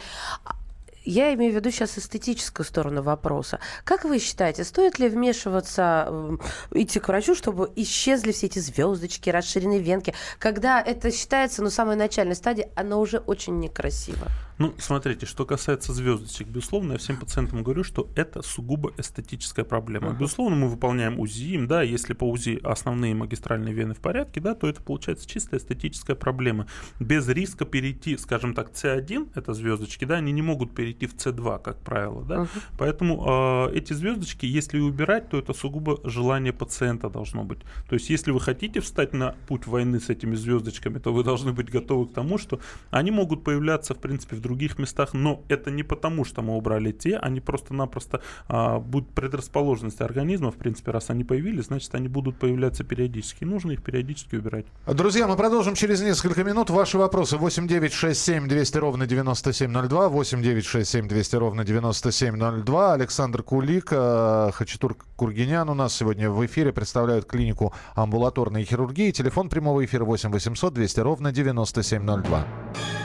Я 1.06 1.34
имею 1.36 1.54
в 1.54 1.56
виду 1.56 1.70
сейчас 1.70 1.98
эстетическую 2.00 2.66
сторону 2.66 3.04
вопроса. 3.04 3.60
Как 3.84 4.06
вы 4.06 4.18
считаете, 4.18 4.64
стоит 4.64 4.98
ли 4.98 5.08
вмешиваться, 5.08 6.06
м, 6.08 6.42
идти 6.72 7.00
к 7.00 7.08
врачу, 7.08 7.36
чтобы 7.36 7.72
исчезли 7.76 8.32
все 8.32 8.48
эти 8.48 8.58
звездочки, 8.58 9.30
расширенные 9.30 9.80
венки? 9.80 10.16
Когда 10.40 10.82
это 10.82 11.12
считается, 11.12 11.62
ну, 11.62 11.70
самой 11.70 11.96
начальной 11.96 12.36
стадии, 12.36 12.68
оно 12.76 13.00
уже 13.00 13.20
очень 13.20 13.60
некрасиво. 13.60 14.28
Ну, 14.58 14.74
смотрите, 14.78 15.26
что 15.26 15.46
касается 15.46 15.94
звездочек, 15.94 16.48
безусловно, 16.48 16.94
я 16.94 16.98
всем 16.98 17.18
пациентам 17.18 17.62
говорю, 17.62 17.84
что 17.84 18.08
это 18.16 18.42
сугубо 18.42 18.94
эстетическая 18.98 19.66
проблема. 19.66 20.14
Безусловно, 20.14 20.56
мы 20.56 20.70
выполняем 20.70 21.20
УЗИ, 21.20 21.66
да, 21.66 21.82
если 21.82 22.14
по 22.14 22.24
УЗИ 22.30 22.60
основные 22.64 23.14
магистральные 23.14 23.74
вены 23.74 23.94
в 23.94 24.00
порядке, 24.00 24.40
да, 24.40 24.56
то 24.56 24.68
это 24.68 24.82
получается 24.82 25.28
чисто 25.28 25.58
эстетическая 25.58 26.16
проблема. 26.16 26.68
Без 27.00 27.28
риска 27.28 27.66
перейти, 27.66 28.16
скажем 28.18 28.54
так, 28.54 28.72
С1, 28.72 29.32
это 29.36 29.54
звездочки, 29.54 30.06
да, 30.06 30.16
они 30.16 30.32
не 30.32 30.42
могут 30.42 30.74
перейти 30.74 31.06
в 31.08 31.16
С2, 31.16 31.62
как 31.62 31.80
правило, 31.80 32.24
да. 32.24 32.48
Поэтому 32.78 33.70
э, 33.72 33.76
эти 33.76 33.94
звездочки, 33.94 34.46
если 34.46 34.80
убирать, 34.80 35.30
то 35.30 35.38
это 35.38 35.54
сугубо 35.54 36.00
желание 36.04 36.54
пациента 36.54 37.10
должно 37.10 37.44
быть. 37.44 37.60
То 37.90 37.96
есть, 37.96 38.10
если 38.10 38.32
вы 38.32 38.40
хотите 38.40 38.80
встать 38.80 39.14
на 39.14 39.36
путь 39.48 39.68
войны 39.68 40.00
с 40.00 40.10
этими 40.10 40.36
звездочками, 40.36 41.00
то 41.00 41.14
вы 41.14 41.24
должны 41.24 41.52
быть 41.52 41.70
готовы 41.70 42.08
к 42.08 42.14
тому, 42.14 42.38
что 42.38 42.60
они 42.90 43.12
могут 43.12 43.44
появляться, 43.44 43.94
в 43.94 43.98
принципе, 43.98 44.36
в 44.36 44.45
других 44.46 44.80
местах, 44.80 45.14
но 45.14 45.44
это 45.50 45.72
не 45.72 45.84
потому, 45.84 46.24
что 46.26 46.42
мы 46.42 46.56
убрали 46.56 46.92
те, 46.92 47.18
они 47.18 47.42
просто-напросто 47.42 48.22
а, 48.48 48.80
будут 48.80 49.10
предрасположенности 49.10 50.04
организма, 50.04 50.52
в 50.52 50.56
принципе, 50.56 50.92
раз 50.92 51.10
они 51.10 51.24
появились, 51.24 51.66
значит, 51.66 51.94
они 51.96 52.08
будут 52.08 52.38
появляться 52.38 52.84
периодически. 52.84 53.44
Нужно 53.44 53.72
их 53.72 53.84
периодически 53.84 54.36
убирать. 54.36 54.66
Друзья, 54.88 55.28
мы 55.28 55.36
продолжим 55.36 55.74
через 55.76 56.02
несколько 56.02 56.44
минут. 56.44 56.70
Ваши 56.70 56.98
вопросы 56.98 57.38
8 57.38 57.68
9 57.68 57.94
6 57.94 58.20
7 58.20 58.48
200 58.48 58.78
ровно 58.78 59.08
9702, 59.08 60.10
8 60.10 60.42
9 60.42 60.66
6 60.66 60.90
7 60.90 61.08
200 61.08 61.36
ровно 61.36 61.64
9702. 61.66 62.94
Александр 62.94 63.44
Кулик, 63.44 63.88
э, 63.92 64.52
Хачатур 64.54 64.96
Кургинян 65.16 65.70
у 65.70 65.74
нас 65.74 65.96
сегодня 65.96 66.30
в 66.30 66.46
эфире 66.46 66.72
представляют 66.72 67.26
клинику 67.26 67.74
амбулаторной 67.96 68.64
хирургии. 68.64 69.12
Телефон 69.12 69.50
прямого 69.50 69.84
эфира 69.84 70.06
8 70.06 70.32
800 70.32 70.74
200 70.74 71.00
ровно 71.00 71.32
9702. 71.32 73.05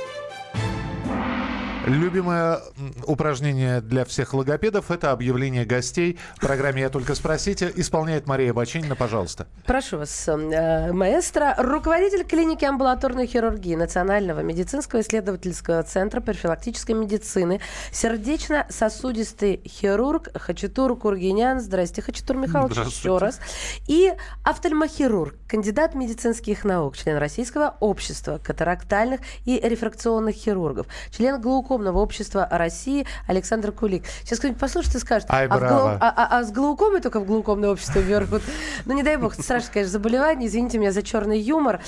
Любимое 1.87 2.59
упражнение 3.07 3.81
для 3.81 4.05
всех 4.05 4.35
логопедов– 4.35 4.89
это 4.91 5.11
объявление 5.11 5.65
гостей. 5.65 6.19
В 6.37 6.41
программе 6.41 6.81
«Я 6.81 6.89
только 6.89 7.15
спросите» 7.15 7.71
исполняет 7.75 8.27
Мария 8.27 8.53
Бачинина. 8.53 8.95
Пожалуйста. 8.95 9.47
Прошу 9.65 9.97
вас, 9.97 10.27
э, 10.27 10.91
маэстро, 10.93 11.55
руководитель 11.57 12.23
клиники 12.23 12.65
амбулаторной 12.65 13.25
хирургии 13.25 13.73
Национального 13.73 14.41
медицинского 14.41 15.01
исследовательского 15.01 15.81
центра 15.81 16.21
профилактической 16.21 16.91
медицины, 16.91 17.61
сердечно-сосудистый 17.91 19.61
хирург 19.67 20.29
Хачатур 20.35 20.95
Кургинян. 20.95 21.59
Здрасте, 21.59 22.03
Хачатур 22.03 22.37
Михайлович, 22.37 22.73
Здравствуйте. 22.73 22.99
еще 23.07 23.17
раз. 23.17 23.39
И 23.87 24.13
офтальмохирург, 24.43 25.33
кандидат 25.47 25.95
медицинских 25.95 26.63
наук, 26.63 26.95
член 26.95 27.17
Российского 27.17 27.75
общества 27.79 28.39
катарактальных 28.43 29.21
и 29.45 29.59
рефракционных 29.59 30.35
хирургов, 30.35 30.85
член 31.09 31.41
глаукомного 31.71 31.99
общества 31.99 32.47
России 32.51 33.05
Александр 33.27 33.71
Кулик. 33.71 34.03
Сейчас 34.23 34.39
кто-нибудь 34.39 34.59
послушает 34.59 34.95
и 34.95 34.99
скажет, 34.99 35.29
Ай, 35.31 35.45
а, 35.47 35.57
глау- 35.57 35.97
а- 36.01 36.13
а- 36.15 36.39
а 36.39 36.43
с 36.43 36.51
глаукомой 36.51 36.99
только 37.01 37.19
в 37.19 37.25
глаукомное 37.25 37.69
общество 37.69 37.99
берут. 38.01 38.41
Ну, 38.85 38.93
не 38.93 39.03
дай 39.03 39.15
бог, 39.17 39.33
это 39.33 39.43
страшное, 39.43 39.71
конечно, 39.73 39.91
заболевание. 39.93 40.47
Извините 40.49 40.77
меня 40.79 40.91
за 40.91 41.01
черный 41.01 41.39
юмор. 41.39 41.79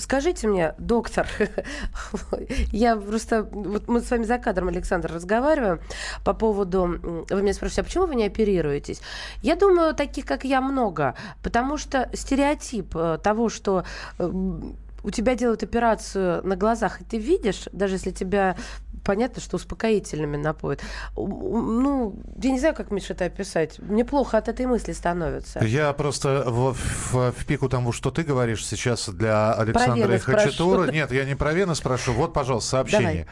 Скажите 0.00 0.46
мне, 0.46 0.74
доктор, 0.78 1.26
я 2.70 2.94
просто, 2.94 3.42
вот 3.50 3.88
мы 3.88 4.00
с 4.00 4.08
вами 4.10 4.22
за 4.22 4.38
кадром, 4.38 4.68
Александр, 4.68 5.10
разговариваем 5.12 5.80
по 6.24 6.34
поводу, 6.34 7.00
вы 7.30 7.42
меня 7.42 7.52
спрашиваете, 7.52 7.80
а 7.80 7.84
почему 7.84 8.06
вы 8.06 8.14
не 8.14 8.24
оперируетесь? 8.26 9.00
Я 9.42 9.56
думаю, 9.56 9.94
таких, 9.96 10.24
как 10.24 10.44
я, 10.44 10.60
много, 10.60 11.16
потому 11.42 11.78
что 11.78 12.08
стереотип 12.14 12.94
э, 12.94 13.18
того, 13.20 13.48
что 13.48 13.82
м, 14.20 14.76
у 15.08 15.10
тебя 15.10 15.34
делают 15.34 15.62
операцию 15.62 16.46
на 16.46 16.54
глазах, 16.54 17.00
и 17.00 17.04
ты 17.04 17.16
видишь, 17.16 17.64
даже 17.72 17.94
если 17.94 18.10
тебя 18.10 18.56
понятно, 19.04 19.40
что 19.40 19.56
успокоительными 19.56 20.36
напоят. 20.36 20.82
Ну, 21.16 22.14
я 22.42 22.50
не 22.50 22.58
знаю, 22.58 22.74
как, 22.74 22.90
Миша, 22.90 23.14
это 23.14 23.24
описать. 23.24 23.78
Мне 23.78 24.04
плохо 24.04 24.36
от 24.36 24.48
этой 24.48 24.66
мысли 24.66 24.92
становится. 24.92 25.64
Я 25.64 25.94
просто 25.94 26.44
в, 26.46 26.74
в- 26.74 27.32
в 27.32 27.46
пику 27.46 27.70
тому, 27.70 27.92
что 27.92 28.10
ты 28.10 28.22
говоришь 28.22 28.66
сейчас 28.66 29.08
для 29.08 29.54
Александра 29.54 29.96
Хачатура. 30.18 30.92
Нет, 30.92 31.10
я 31.10 31.24
не 31.24 31.36
про 31.36 31.54
вены 31.54 31.74
спрошу. 31.74 32.12
Вот, 32.12 32.34
пожалуйста, 32.34 32.70
сообщение. 32.70 33.26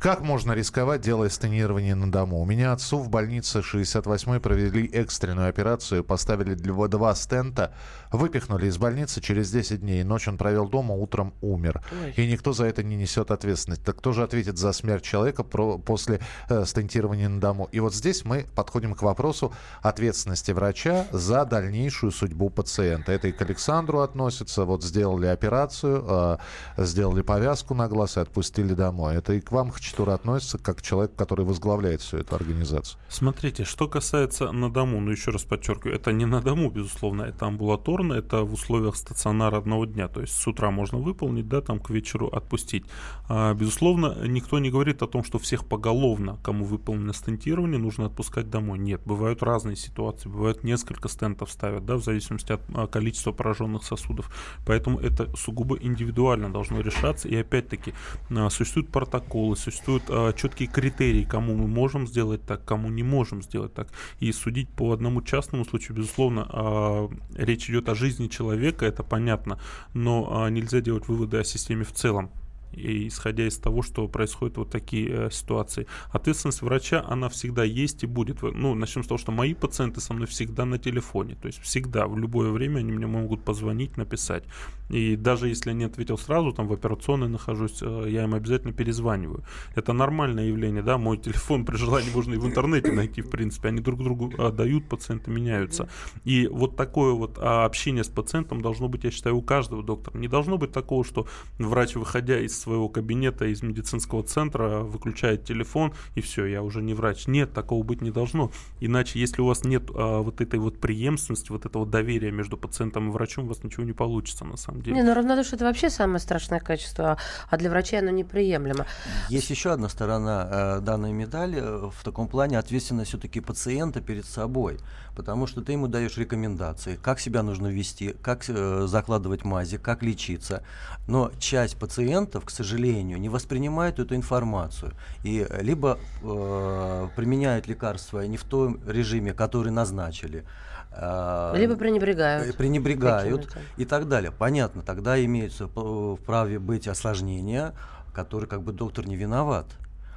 Как 0.00 0.22
можно 0.22 0.52
рисковать, 0.52 1.02
делая 1.02 1.28
стенирование 1.28 1.94
на 1.94 2.10
дому? 2.10 2.40
У 2.40 2.46
меня 2.46 2.72
отцу 2.72 3.00
в 3.00 3.10
больнице 3.10 3.58
68-й 3.58 4.40
провели 4.40 4.86
экстренную 4.86 5.50
операцию, 5.50 6.02
поставили 6.02 6.54
для- 6.54 6.88
два 6.88 7.14
стента, 7.14 7.74
выпихнули 8.10 8.68
из 8.68 8.78
больницы 8.78 9.20
через 9.20 9.50
10 9.50 9.82
дней. 9.82 10.02
Ночь 10.02 10.26
он 10.26 10.38
провел 10.38 10.70
дома, 10.70 10.94
утром 10.94 11.34
умер. 11.42 11.82
И 12.16 12.26
никто 12.26 12.54
за 12.54 12.64
это 12.64 12.82
не 12.82 12.96
несет 12.96 13.30
ответственность. 13.30 13.84
Так 13.84 13.98
кто 13.98 14.12
же 14.12 14.22
ответит 14.22 14.56
за 14.56 14.72
смерть 14.72 15.04
человека 15.04 15.44
про- 15.44 15.76
после 15.76 16.20
э, 16.48 16.64
стентирования 16.64 17.28
на 17.28 17.38
дому? 17.38 17.68
И 17.70 17.78
вот 17.80 17.94
здесь 17.94 18.24
мы 18.24 18.46
подходим 18.54 18.94
к 18.94 19.02
вопросу 19.02 19.52
ответственности 19.82 20.52
врача 20.52 21.08
за 21.12 21.44
дальнейшую 21.44 22.10
судьбу 22.10 22.48
пациента. 22.48 23.12
Это 23.12 23.28
и 23.28 23.32
к 23.32 23.42
Александру 23.42 24.00
относится. 24.00 24.64
Вот 24.64 24.82
сделали 24.82 25.26
операцию, 25.26 26.06
э, 26.08 26.38
сделали 26.78 27.20
повязку 27.20 27.74
на 27.74 27.86
глаз 27.86 28.16
и 28.16 28.20
отпустили 28.20 28.72
домой. 28.72 29.16
Это 29.16 29.34
и 29.34 29.40
к 29.42 29.52
вам, 29.52 29.70
Хачатура, 29.90 30.14
относится 30.14 30.58
как 30.58 30.78
к 30.78 30.82
человеку, 30.82 31.14
который 31.16 31.44
возглавляет 31.44 32.00
всю 32.00 32.18
эту 32.18 32.36
организацию. 32.36 33.00
Смотрите, 33.08 33.64
что 33.64 33.88
касается 33.88 34.52
на 34.52 34.70
дому, 34.70 35.00
ну 35.00 35.10
еще 35.10 35.32
раз 35.32 35.42
подчеркиваю, 35.42 35.96
это 35.96 36.12
не 36.12 36.26
на 36.26 36.40
дому, 36.40 36.70
безусловно, 36.70 37.22
это 37.22 37.46
амбулаторно, 37.46 38.14
это 38.14 38.42
в 38.42 38.52
условиях 38.52 38.94
стационара 38.96 39.58
одного 39.58 39.86
дня, 39.86 40.06
то 40.08 40.20
есть 40.20 40.34
с 40.34 40.46
утра 40.46 40.70
можно 40.70 40.98
выполнить, 40.98 41.48
да, 41.48 41.60
там 41.60 41.80
к 41.80 41.90
вечеру 41.90 42.28
отпустить. 42.28 42.84
А, 43.28 43.52
безусловно, 43.54 44.16
никто 44.26 44.58
не 44.60 44.70
говорит 44.70 45.02
о 45.02 45.06
том, 45.08 45.24
что 45.24 45.38
всех 45.38 45.66
поголовно, 45.66 46.38
кому 46.44 46.64
выполнено 46.64 47.12
стентирование, 47.12 47.78
нужно 47.78 48.06
отпускать 48.06 48.48
домой. 48.48 48.78
Нет, 48.78 49.02
бывают 49.04 49.42
разные 49.42 49.76
ситуации, 49.76 50.28
бывают 50.28 50.62
несколько 50.62 51.08
стентов 51.08 51.50
ставят, 51.50 51.84
да, 51.84 51.96
в 51.96 52.04
зависимости 52.04 52.52
от 52.52 52.60
а, 52.74 52.86
количества 52.86 53.32
пораженных 53.32 53.82
сосудов. 53.82 54.30
Поэтому 54.66 55.00
это 55.00 55.34
сугубо 55.36 55.76
индивидуально 55.80 56.52
должно 56.52 56.80
решаться. 56.80 57.28
И 57.28 57.34
опять-таки 57.34 57.92
а, 58.30 58.50
существуют 58.50 58.90
протоколы, 58.90 59.56
существуют 59.56 59.79
а, 59.86 60.32
четкие 60.32 60.68
критерии, 60.68 61.24
кому 61.24 61.54
мы 61.54 61.66
можем 61.66 62.06
сделать 62.06 62.44
так, 62.44 62.64
кому 62.64 62.88
не 62.88 63.02
можем 63.02 63.42
сделать 63.42 63.74
так. 63.74 63.88
И 64.18 64.32
судить 64.32 64.68
по 64.68 64.92
одному 64.92 65.22
частному 65.22 65.64
случаю, 65.64 65.96
безусловно, 65.96 66.46
а, 66.50 67.10
речь 67.34 67.68
идет 67.70 67.88
о 67.88 67.94
жизни 67.94 68.28
человека, 68.28 68.86
это 68.86 69.02
понятно, 69.02 69.58
но 69.94 70.28
а, 70.30 70.50
нельзя 70.50 70.80
делать 70.80 71.08
выводы 71.08 71.38
о 71.38 71.44
системе 71.44 71.84
в 71.84 71.92
целом. 71.92 72.30
И 72.72 73.08
исходя 73.08 73.46
из 73.46 73.58
того, 73.58 73.82
что 73.82 74.06
происходят 74.08 74.56
вот 74.56 74.70
такие 74.70 75.08
э, 75.08 75.30
ситуации. 75.30 75.86
Ответственность 76.10 76.62
врача, 76.62 77.04
она 77.08 77.28
всегда 77.28 77.64
есть 77.64 78.02
и 78.02 78.06
будет. 78.06 78.42
Ну, 78.42 78.74
начнем 78.74 79.04
с 79.04 79.06
того, 79.06 79.18
что 79.18 79.32
мои 79.32 79.54
пациенты 79.54 80.00
со 80.00 80.14
мной 80.14 80.26
всегда 80.26 80.64
на 80.64 80.78
телефоне, 80.78 81.34
то 81.34 81.46
есть 81.46 81.60
всегда, 81.60 82.06
в 82.06 82.18
любое 82.18 82.50
время 82.50 82.78
они 82.78 82.92
мне 82.92 83.06
могут 83.06 83.44
позвонить, 83.44 83.96
написать. 83.96 84.44
И 84.88 85.16
даже 85.16 85.48
если 85.48 85.70
я 85.70 85.74
не 85.74 85.84
ответил 85.84 86.18
сразу, 86.18 86.52
там 86.52 86.66
в 86.66 86.72
операционной 86.72 87.28
нахожусь, 87.28 87.78
э, 87.82 88.06
я 88.08 88.24
им 88.24 88.34
обязательно 88.34 88.72
перезваниваю. 88.72 89.44
Это 89.74 89.92
нормальное 89.92 90.46
явление, 90.46 90.82
да, 90.82 90.98
мой 90.98 91.18
телефон 91.30 91.64
при 91.64 91.76
желании 91.76 92.10
можно 92.14 92.34
и 92.34 92.38
в 92.38 92.46
интернете 92.46 92.92
найти, 92.92 93.22
в 93.22 93.30
принципе, 93.30 93.68
они 93.68 93.80
друг 93.80 94.02
другу 94.02 94.32
э, 94.36 94.50
дают, 94.50 94.88
пациенты 94.88 95.30
меняются. 95.30 95.88
И 96.24 96.48
вот 96.48 96.76
такое 96.76 97.12
вот 97.12 97.38
а, 97.38 97.64
общение 97.64 98.04
с 98.04 98.08
пациентом 98.08 98.62
должно 98.62 98.88
быть, 98.88 99.04
я 99.04 99.10
считаю, 99.10 99.36
у 99.36 99.42
каждого 99.42 99.82
доктора. 99.82 100.18
Не 100.18 100.28
должно 100.28 100.58
быть 100.58 100.72
такого, 100.72 101.04
что 101.04 101.26
врач, 101.58 101.94
выходя 101.94 102.40
из 102.40 102.59
своего 102.60 102.88
кабинета, 102.88 103.46
из 103.46 103.62
медицинского 103.62 104.22
центра, 104.22 104.80
выключает 104.80 105.44
телефон, 105.44 105.92
и 106.14 106.20
все, 106.20 106.46
я 106.46 106.62
уже 106.62 106.82
не 106.82 106.94
врач. 106.94 107.26
Нет, 107.26 107.52
такого 107.52 107.82
быть 107.82 108.00
не 108.00 108.10
должно. 108.10 108.50
Иначе, 108.80 109.18
если 109.18 109.42
у 109.42 109.46
вас 109.46 109.64
нет 109.64 109.90
а, 109.94 110.20
вот 110.20 110.40
этой 110.40 110.58
вот 110.58 110.78
преемственности, 110.80 111.50
вот 111.50 111.66
этого 111.66 111.86
доверия 111.86 112.30
между 112.30 112.56
пациентом 112.56 113.08
и 113.08 113.12
врачом, 113.12 113.46
у 113.46 113.48
вас 113.48 113.64
ничего 113.64 113.84
не 113.84 113.92
получится 113.92 114.44
на 114.44 114.56
самом 114.56 114.82
деле. 114.82 114.96
Не, 114.96 115.02
ну 115.02 115.14
равнодушие 115.14 115.56
это 115.56 115.64
вообще 115.64 115.90
самое 115.90 116.20
страшное 116.20 116.60
качество, 116.60 117.16
а 117.48 117.56
для 117.56 117.70
врачей 117.70 117.98
оно 117.98 118.10
неприемлемо. 118.10 118.86
Есть 119.28 119.50
еще 119.50 119.72
одна 119.72 119.88
сторона 119.88 120.48
э, 120.50 120.80
данной 120.80 121.12
медали, 121.12 121.60
в 121.60 122.04
таком 122.04 122.28
плане 122.28 122.58
ответственность 122.58 123.10
все-таки 123.10 123.40
пациента 123.40 124.00
перед 124.00 124.26
собой, 124.26 124.78
потому 125.20 125.46
что 125.46 125.60
ты 125.60 125.72
ему 125.72 125.86
даешь 125.86 126.16
рекомендации, 126.16 126.96
как 126.96 127.20
себя 127.20 127.42
нужно 127.42 127.66
вести, 127.66 128.14
как 128.22 128.48
э, 128.48 128.86
закладывать 128.86 129.44
мази, 129.44 129.76
как 129.76 130.02
лечиться. 130.02 130.62
Но 131.06 131.30
часть 131.38 131.76
пациентов, 131.76 132.46
к 132.46 132.50
сожалению, 132.50 133.20
не 133.20 133.28
воспринимает 133.28 133.98
эту 133.98 134.14
информацию 134.14 134.92
и 135.22 135.46
э, 135.46 135.62
либо 135.62 135.98
э, 136.22 137.08
применяют 137.16 137.68
лекарства 137.68 138.26
не 138.26 138.38
в 138.38 138.44
том 138.44 138.80
режиме, 138.88 139.34
который 139.34 139.70
назначили, 139.70 140.46
э, 140.90 141.54
Либо 141.58 141.76
пренебрегают. 141.76 142.54
э, 142.54 142.56
пренебрегают 142.56 143.54
и 143.76 143.84
так 143.84 144.08
далее. 144.08 144.32
Понятно, 144.32 144.80
тогда 144.80 145.22
имеется 145.22 145.68
п- 145.68 146.16
вправе 146.16 146.58
быть 146.58 146.88
осложнения, 146.88 147.74
которые 148.14 148.48
как 148.48 148.62
бы 148.62 148.72
доктор 148.72 149.06
не 149.06 149.16
виноват. 149.16 149.66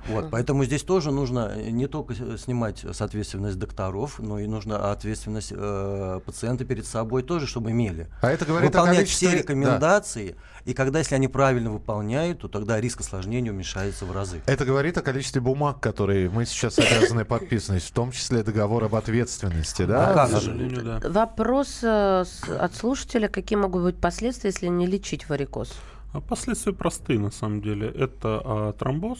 Вот, 0.10 0.30
поэтому 0.32 0.66
здесь 0.66 0.84
тоже 0.84 1.12
нужно 1.12 1.54
э, 1.56 1.70
не 1.70 1.88
только 1.88 2.14
с- 2.14 2.42
снимать 2.42 2.84
с 2.84 3.02
ответственность 3.02 3.58
докторов, 3.58 4.20
но 4.20 4.40
и 4.40 4.48
нужно 4.48 4.92
ответственность 4.92 5.54
э, 5.56 6.20
пациента 6.26 6.66
перед 6.66 6.86
собой 6.86 7.24
тоже, 7.24 7.48
чтобы 7.48 7.72
имели. 7.72 8.08
А 8.22 8.30
это 8.32 8.46
говорит 8.46 8.76
о 8.76 8.80
Выполнять 8.80 9.06
количестве- 9.06 9.28
все 9.30 9.32
да. 9.38 9.42
рекомендации, 9.44 10.36
и 10.66 10.74
когда, 10.74 11.00
если 11.00 11.16
они 11.16 11.28
правильно 11.28 11.72
выполняют, 11.72 12.40
то 12.42 12.48
тогда 12.48 12.80
риск 12.82 13.02
осложнения 13.02 13.52
уменьшается 13.52 14.06
в 14.06 14.12
разы. 14.12 14.42
Это 14.46 14.66
говорит 14.66 14.98
о 14.98 15.02
количестве 15.02 15.42
бумаг, 15.42 15.80
которые 15.80 16.30
мы 16.30 16.46
сейчас 16.46 16.80
обязаны 16.80 17.26
подписывать, 17.26 17.84
в 17.84 17.92
том 17.92 18.12
числе 18.12 18.44
договор 18.44 18.84
об 18.84 18.96
ответственности, 18.96 19.86
да? 19.86 20.24
А 20.24 20.28
К 20.28 20.32
сожалению, 20.32 20.84
да. 20.84 21.10
Вопрос 21.10 21.80
э, 21.82 22.24
с- 22.26 22.44
от 22.50 22.76
слушателя, 22.76 23.28
какие 23.30 23.58
могут 23.58 23.84
быть 23.84 23.98
последствия, 23.98 24.50
если 24.50 24.68
не 24.68 24.86
лечить 24.88 25.30
варикоз? 25.30 25.74
А 26.12 26.22
последствия 26.22 26.74
простые 26.74 27.20
на 27.20 27.32
самом 27.32 27.62
деле. 27.62 27.88
Это 27.88 28.42
а, 28.46 28.74
тромбоз, 28.74 29.20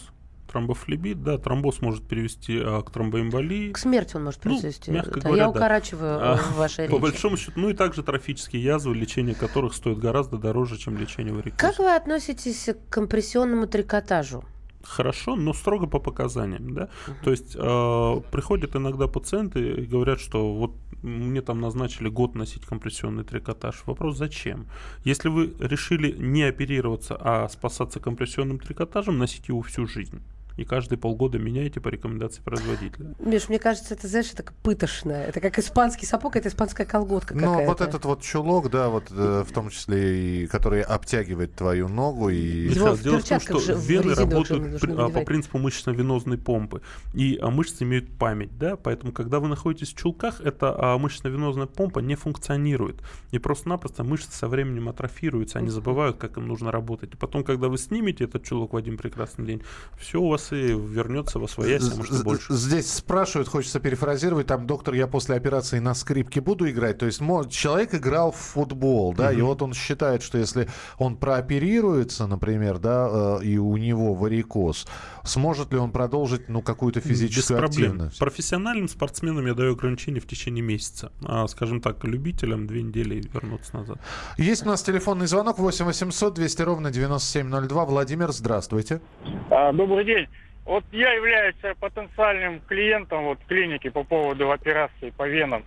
тромбофлебит, 0.54 1.24
да, 1.24 1.38
тромбоз 1.38 1.82
может 1.82 2.04
привести 2.08 2.60
а, 2.64 2.82
к 2.84 2.92
тромбоэмболии. 2.92 3.72
К 3.72 3.78
смерти 3.78 4.16
он 4.16 4.26
может 4.26 4.46
Ну, 4.46 4.52
произвести. 4.52 4.92
мягко 4.92 5.16
Да, 5.20 5.22
говоря, 5.22 5.44
я 5.44 5.52
да. 5.52 5.58
укорачиваю 5.58 6.18
А, 6.22 6.36
э, 6.36 6.38
в 6.38 6.56
вашей 6.58 6.88
По 6.88 6.92
речи. 6.94 7.02
большому 7.02 7.38
счету, 7.38 7.54
ну 7.60 7.70
и 7.70 7.74
также 7.74 8.04
трофические 8.04 8.64
язвы, 8.64 8.96
лечение 8.96 9.36
которых 9.36 9.74
стоит 9.74 9.98
гораздо 9.98 10.38
дороже, 10.38 10.78
чем 10.78 10.98
лечение 10.98 11.34
варикоза. 11.34 11.58
Как 11.58 11.80
вы 11.80 11.94
относитесь 11.96 12.70
к 12.70 12.94
компрессионному 12.94 13.68
трикотажу? 13.68 14.44
Хорошо, 14.84 15.36
но 15.38 15.54
строго 15.54 15.88
по 15.88 16.00
показаниям, 16.00 16.74
да. 16.74 16.90
То 17.24 17.32
есть 17.32 17.56
э, 17.56 18.22
приходят 18.32 18.76
иногда 18.76 19.08
пациенты 19.08 19.72
и 19.82 19.86
говорят, 19.86 20.20
что 20.20 20.54
вот 20.54 20.74
мне 21.02 21.42
там 21.42 21.62
назначили 21.62 22.10
год 22.10 22.36
носить 22.36 22.66
компрессионный 22.66 23.24
трикотаж. 23.24 23.82
Вопрос 23.86 24.18
зачем? 24.18 24.68
Если 25.06 25.30
вы 25.30 25.54
решили 25.60 26.12
не 26.12 26.44
оперироваться, 26.44 27.18
а 27.20 27.48
спасаться 27.48 28.00
компрессионным 28.02 28.60
трикотажем, 28.60 29.18
носите 29.18 29.46
его 29.50 29.62
всю 29.62 29.88
жизнь. 29.88 30.22
И 30.58 30.66
каждые 30.66 31.00
полгода 31.00 31.40
меняете 31.40 31.80
по 31.82 31.88
рекомендации 31.90 32.42
производителя. 32.42 33.16
Миш, 33.20 33.50
мне 33.50 33.60
кажется, 33.60 33.94
это, 33.96 34.08
знаешь, 34.08 34.32
это 34.32 34.44
как 34.44 34.56
пытошное. 34.58 35.26
Это 35.26 35.40
как 35.40 35.58
испанский 35.58 36.06
сапог, 36.06 36.36
это 36.36 36.50
испанская 36.50 36.86
колготка 36.86 37.34
Ну, 37.34 37.42
какая-то. 37.42 37.70
вот 37.70 37.82
этот 37.82 38.06
вот 38.06 38.22
чулок, 38.22 38.70
да, 38.70 38.90
вот 38.90 39.06
э, 39.12 39.44
в 39.48 39.52
том 39.52 39.70
числе 39.70 40.44
и 40.44 40.48
который 40.48 40.82
обтягивает 40.82 41.56
твою 41.56 41.88
ногу 41.88 42.30
и... 42.30 42.70
Его 42.70 42.96
дело 42.96 43.20
в 43.20 43.28
том, 43.28 43.40
что 43.40 43.60
же 43.60 43.74
вены 43.74 44.14
работают 44.14 44.80
при- 44.80 44.94
а, 44.94 45.10
по 45.10 45.22
принципу 45.26 45.58
мышечно-венозной 45.58 46.38
помпы. 46.38 46.82
И 47.14 47.38
а, 47.42 47.50
мышцы 47.50 47.84
имеют 47.84 48.16
память, 48.18 48.58
да, 48.58 48.76
поэтому, 48.76 49.12
когда 49.12 49.40
вы 49.40 49.48
находитесь 49.48 49.94
в 49.94 49.98
чулках, 49.98 50.42
эта 50.42 50.76
а, 50.78 50.98
мышечно-венозная 50.98 51.66
помпа 51.66 52.00
не 52.00 52.16
функционирует. 52.16 53.02
И 53.32 53.40
просто-напросто 53.40 54.04
мышцы 54.04 54.32
со 54.32 54.48
временем 54.48 54.90
атрофируются, 54.90 55.60
они 55.60 55.70
забывают, 55.70 56.18
как 56.18 56.38
им 56.38 56.48
нужно 56.48 56.72
работать. 56.72 57.14
И 57.14 57.18
потом, 57.18 57.44
когда 57.44 57.70
вы 57.70 57.78
снимете 57.78 58.26
этот 58.26 58.44
чулок 58.44 58.74
в 58.74 58.78
один 58.78 58.98
прекрасный 58.98 59.46
день, 59.46 59.64
все 59.98 60.22
у 60.22 60.30
вас 60.30 60.43
и 60.52 60.74
вернется 60.74 61.40
во 61.40 61.48
своясь, 61.48 61.92
а 61.92 61.96
может 61.96 62.24
больше. 62.24 62.54
Здесь 62.54 62.92
спрашивают, 62.92 63.48
хочется 63.48 63.80
перефразировать, 63.80 64.48
там, 64.48 64.68
доктор, 64.68 64.94
я 64.94 65.08
после 65.08 65.36
операции 65.36 65.80
на 65.80 65.94
скрипке 65.94 66.42
буду 66.42 66.70
играть. 66.70 66.98
То 66.98 67.06
есть 67.06 67.22
человек 67.50 67.94
играл 67.96 68.32
в 68.32 68.38
футбол, 68.38 69.14
да, 69.14 69.32
и 69.32 69.42
вот 69.42 69.62
он 69.62 69.74
считает, 69.74 70.24
что 70.24 70.38
если 70.38 70.68
он 70.98 71.16
прооперируется, 71.18 72.28
например, 72.28 72.80
да, 72.80 73.40
э, 73.42 73.44
и 73.44 73.58
у 73.58 73.78
него 73.78 74.14
варикоз, 74.14 74.88
сможет 75.24 75.72
ли 75.72 75.80
он 75.80 75.92
продолжить, 75.92 76.50
ну, 76.50 76.62
какую-то 76.62 77.00
физическую 77.02 77.60
Без 77.60 77.66
проблем. 77.66 77.92
активность? 77.92 78.20
Профессиональным 78.20 78.88
спортсменам 78.88 79.46
я 79.46 79.54
даю 79.54 79.74
ограничения 79.74 80.20
в 80.20 80.28
течение 80.28 80.64
месяца. 80.64 81.12
А, 81.24 81.48
скажем 81.48 81.82
так, 81.82 82.04
любителям 82.04 82.68
две 82.68 82.84
недели 82.84 83.16
и 83.16 83.28
вернуться 83.28 83.76
назад. 83.76 83.98
Есть 84.38 84.64
у 84.64 84.70
нас 84.70 84.82
телефонный 84.84 85.28
звонок 85.28 85.60
8 85.60 85.86
800 85.86 86.34
200 86.34 86.62
ровно 86.62 86.92
9702. 86.92 87.86
Владимир, 87.86 88.32
здравствуйте. 88.32 89.02
А, 89.50 89.72
Добрый 89.74 90.06
день. 90.06 90.28
Вот 90.66 90.84
я 90.92 91.14
являюсь 91.14 91.56
потенциальным 91.80 92.62
клиентом 92.62 93.26
вот 93.26 93.40
клиники 93.48 93.90
по 93.90 94.04
поводу 94.04 94.52
операции 94.52 95.10
по 95.12 95.28
венам. 95.28 95.64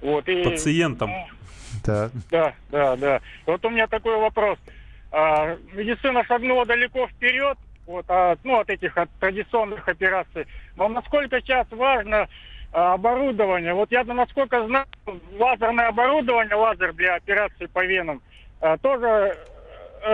Вот, 0.00 0.28
и, 0.28 0.44
Пациентам. 0.44 1.10
Так. 1.84 2.12
Да, 2.30 2.54
да, 2.70 2.96
да. 2.96 3.20
Вот 3.44 3.64
у 3.64 3.70
меня 3.70 3.86
такой 3.86 4.16
вопрос. 4.16 4.58
А, 5.10 5.56
медицина 5.72 6.24
шагнула 6.24 6.66
далеко 6.66 7.06
вперед, 7.08 7.58
вот, 7.86 8.04
а, 8.08 8.36
ну, 8.44 8.60
от 8.60 8.70
этих 8.70 8.96
от 8.96 9.10
традиционных 9.20 9.88
операций. 9.88 10.46
Но 10.76 10.88
насколько 10.88 11.40
сейчас 11.40 11.66
важно 11.70 12.28
а, 12.72 12.94
оборудование? 12.94 13.74
Вот 13.74 13.90
я 13.90 14.04
насколько 14.04 14.64
знаю, 14.66 14.86
лазерное 15.38 15.88
оборудование, 15.88 16.54
лазер 16.54 16.92
для 16.92 17.14
операции 17.16 17.66
по 17.66 17.84
венам, 17.84 18.20
а, 18.60 18.76
тоже 18.78 19.36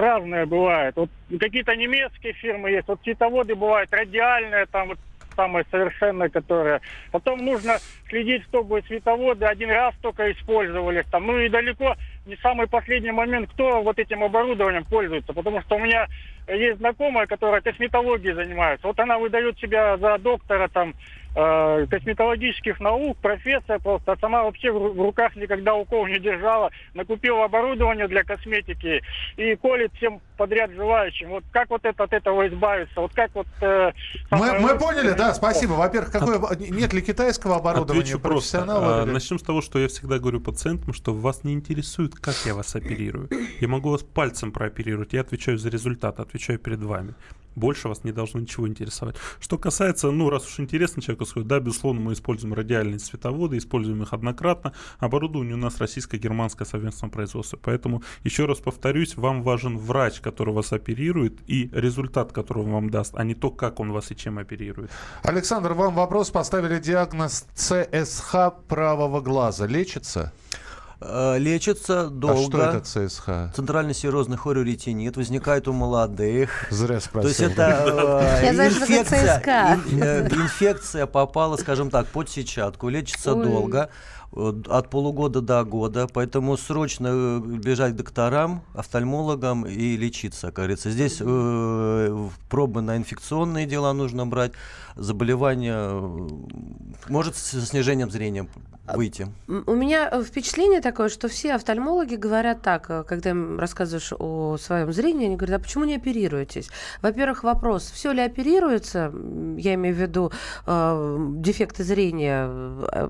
разное 0.00 0.46
бывает. 0.46 0.96
Вот 0.96 1.10
какие-то 1.38 1.74
немецкие 1.76 2.32
фирмы 2.34 2.70
есть, 2.70 2.88
вот 2.88 3.00
световоды 3.02 3.54
бывают 3.54 3.92
радиальные, 3.92 4.66
там 4.66 4.88
вот 4.88 4.98
самые 5.34 5.64
совершенные, 5.70 6.28
которые. 6.28 6.80
Потом 7.10 7.44
нужно 7.44 7.78
следить, 8.08 8.44
чтобы 8.44 8.82
световоды 8.82 9.46
один 9.46 9.70
раз 9.70 9.94
только 10.00 10.30
использовались. 10.32 11.06
Там, 11.10 11.26
ну 11.26 11.38
и 11.38 11.48
далеко 11.48 11.96
не 12.26 12.36
самый 12.36 12.68
последний 12.68 13.12
момент, 13.12 13.50
кто 13.52 13.82
вот 13.82 13.98
этим 13.98 14.22
оборудованием 14.22 14.84
пользуется. 14.84 15.32
Потому 15.32 15.62
что 15.62 15.76
у 15.76 15.78
меня 15.78 16.06
есть 16.48 16.78
знакомая, 16.78 17.26
которая 17.26 17.60
косметологией 17.60 18.34
занимается. 18.34 18.86
Вот 18.86 18.98
она 19.00 19.18
выдает 19.18 19.58
себя 19.58 19.96
за 19.96 20.18
доктора 20.18 20.68
там 20.68 20.94
э, 21.34 21.86
косметологических 21.90 22.80
наук, 22.80 23.16
профессия 23.18 23.78
просто, 23.78 24.12
а 24.12 24.16
сама 24.18 24.44
вообще 24.44 24.70
в, 24.70 24.94
в 24.94 25.00
руках 25.00 25.36
никогда 25.36 25.74
укол 25.74 26.06
не 26.06 26.18
держала, 26.18 26.70
накупила 26.94 27.44
оборудование 27.44 28.08
для 28.08 28.24
косметики 28.24 29.02
и 29.36 29.54
колет 29.56 29.92
всем 29.94 30.20
подряд 30.36 30.70
желающим. 30.72 31.30
Вот 31.30 31.44
как 31.52 31.70
вот 31.70 31.84
это, 31.84 32.04
от 32.04 32.12
этого 32.12 32.46
избавиться? 32.48 33.00
Вот 33.00 33.12
как 33.14 33.30
вот... 33.34 33.46
э, 33.60 33.92
Мы, 34.30 34.58
мы 34.58 34.78
поняли, 34.78 35.12
да, 35.12 35.34
спасибо. 35.34 35.72
Во-первых, 35.72 36.10
какое, 36.10 36.40
нет 36.58 36.92
ли 36.92 37.00
китайского 37.00 37.56
оборудования 37.56 38.00
Отвечу 38.02 38.18
просто. 38.20 38.58
профессионала? 38.58 39.00
А, 39.00 39.04
или- 39.04 39.12
Начнем 39.12 39.38
с 39.38 39.42
того, 39.42 39.62
что 39.62 39.78
я 39.78 39.88
всегда 39.88 40.18
говорю 40.18 40.40
пациентам, 40.40 40.92
что 40.94 41.14
вас 41.14 41.44
не 41.44 41.52
интересует, 41.52 42.14
как 42.16 42.34
я 42.44 42.54
вас 42.54 42.74
оперирую. 42.74 43.28
Я 43.60 43.68
могу 43.68 43.90
вас 43.90 44.02
пальцем 44.02 44.52
прооперировать, 44.52 45.12
я 45.12 45.20
отвечаю 45.20 45.58
за 45.58 45.68
результат, 45.70 46.20
отвечаю 46.20 46.58
перед 46.58 46.80
вами. 46.82 47.14
Больше 47.54 47.88
вас 47.88 48.04
не 48.04 48.12
должно 48.12 48.40
ничего 48.40 48.66
интересовать. 48.68 49.16
Что 49.40 49.58
касается, 49.58 50.10
ну, 50.10 50.30
раз 50.30 50.46
уж 50.46 50.60
интересно 50.60 51.02
человеку 51.02 51.26
сказать, 51.26 51.48
да, 51.48 51.60
безусловно, 51.60 52.00
мы 52.00 52.12
используем 52.12 52.54
радиальные 52.54 52.98
световоды, 52.98 53.58
используем 53.58 54.02
их 54.02 54.12
однократно. 54.12 54.72
Оборудование 54.98 55.54
у 55.54 55.58
нас 55.58 55.78
российско-германское 55.78 56.66
совместное 56.66 57.10
производство. 57.10 57.58
Поэтому, 57.62 58.02
еще 58.24 58.46
раз 58.46 58.58
повторюсь, 58.58 59.16
вам 59.16 59.42
важен 59.42 59.78
врач, 59.78 60.20
который 60.20 60.54
вас 60.54 60.72
оперирует, 60.72 61.40
и 61.46 61.70
результат, 61.72 62.32
который 62.32 62.64
он 62.64 62.72
вам 62.72 62.90
даст, 62.90 63.14
а 63.16 63.24
не 63.24 63.34
то, 63.34 63.50
как 63.50 63.80
он 63.80 63.92
вас 63.92 64.10
и 64.10 64.16
чем 64.16 64.38
оперирует. 64.38 64.90
Александр, 65.22 65.72
вам 65.72 65.94
вопрос. 65.94 66.30
Поставили 66.30 66.78
диагноз 66.78 67.46
ЦСХ 67.54 68.52
правого 68.68 69.20
глаза. 69.20 69.66
Лечится? 69.66 70.32
Э, 71.04 71.38
лечится 71.38 72.06
долго. 72.08 72.40
А 72.40 72.44
что 72.44 72.62
это 72.62 72.80
ЦСХ? 73.08 73.54
Центральный 73.54 73.94
серозный 73.94 74.36
хореоретинит 74.36 75.16
возникает 75.16 75.68
у 75.68 75.72
молодых. 75.72 76.66
Зря 76.70 76.86
То 76.88 76.94
есть 76.94 77.06
спросил. 77.06 77.50
это 77.50 78.40
э, 78.42 78.50
инфекция, 78.50 79.40
ин- 79.90 80.02
э, 80.02 80.28
инфекция 80.28 81.06
попала, 81.06 81.56
скажем 81.56 81.90
так, 81.90 82.06
под 82.06 82.28
сетчатку, 82.30 82.88
лечится 82.88 83.34
Ой. 83.34 83.44
долго, 83.46 83.90
от 84.34 84.88
полугода 84.88 85.40
до 85.40 85.64
года, 85.64 86.06
поэтому 86.12 86.56
срочно 86.56 87.08
э, 87.10 87.40
бежать 87.40 87.92
к 87.92 87.96
докторам, 87.96 88.62
офтальмологам 88.74 89.66
и 89.66 89.96
лечиться, 89.96 90.46
как 90.46 90.56
говорится. 90.56 90.90
Здесь 90.90 91.18
э, 91.20 92.28
пробы 92.48 92.80
на 92.80 92.96
инфекционные 92.96 93.66
дела 93.66 93.92
нужно 93.92 94.26
брать, 94.26 94.52
заболевание 94.96 95.74
э, 95.76 96.28
может 97.08 97.36
с 97.36 97.66
снижением 97.66 98.10
зрения 98.10 98.46
выйти. 98.94 99.28
М, 99.48 99.64
У 99.66 99.74
меня 99.74 100.08
э, 100.10 100.22
впечатление 100.22 100.80
такое, 100.80 101.08
что 101.08 101.28
все 101.28 101.54
офтальмологи 101.54 102.16
говорят 102.16 102.62
так, 102.62 103.06
когда 103.06 103.30
им 103.30 103.58
рассказываешь 103.58 104.12
о 104.18 104.56
своем 104.58 104.92
зрении, 104.92 105.26
они 105.26 105.36
говорят, 105.36 105.60
а 105.60 105.62
почему 105.62 105.84
не 105.84 105.96
оперируетесь? 105.96 106.68
Во-первых, 107.00 107.44
вопрос, 107.44 107.90
все 107.90 108.12
ли 108.12 108.20
оперируется, 108.22 109.12
я 109.56 109.74
имею 109.74 109.94
в 109.94 109.98
виду 109.98 110.32
э, 110.66 111.16
дефекты 111.36 111.84
зрения, 111.84 112.48
э, 112.48 113.08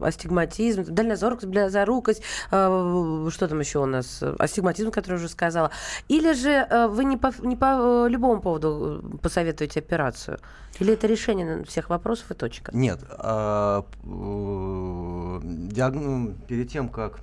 астигматизм, 1.12 1.46
дальнозоркость, 1.46 1.48
близорукость, 1.48 2.22
э, 2.50 3.28
что 3.30 3.48
там 3.48 3.60
еще 3.60 3.78
у 3.78 3.86
нас, 3.86 4.18
э, 4.22 4.34
астигматизм, 4.38 4.90
который 4.90 5.16
уже 5.16 5.28
сказала, 5.28 5.70
или 6.08 6.32
же 6.32 6.50
э, 6.50 6.86
вы 6.88 7.04
не 7.04 7.16
по, 7.16 7.32
не 7.42 7.56
по 7.56 8.04
э, 8.06 8.08
любому 8.08 8.40
поводу 8.40 9.02
э, 9.02 9.16
посоветуете 9.18 9.80
операцию? 9.80 10.38
Или 10.80 10.94
это 10.94 11.06
решение 11.06 11.64
всех 11.64 11.90
вопросов 11.90 12.30
и 12.30 12.34
точка? 12.34 12.72
Нет, 12.74 12.98
а, 13.10 13.84
э, 14.04 15.40
диагн- 15.42 16.34
перед 16.48 16.70
тем, 16.70 16.88
как 16.88 17.18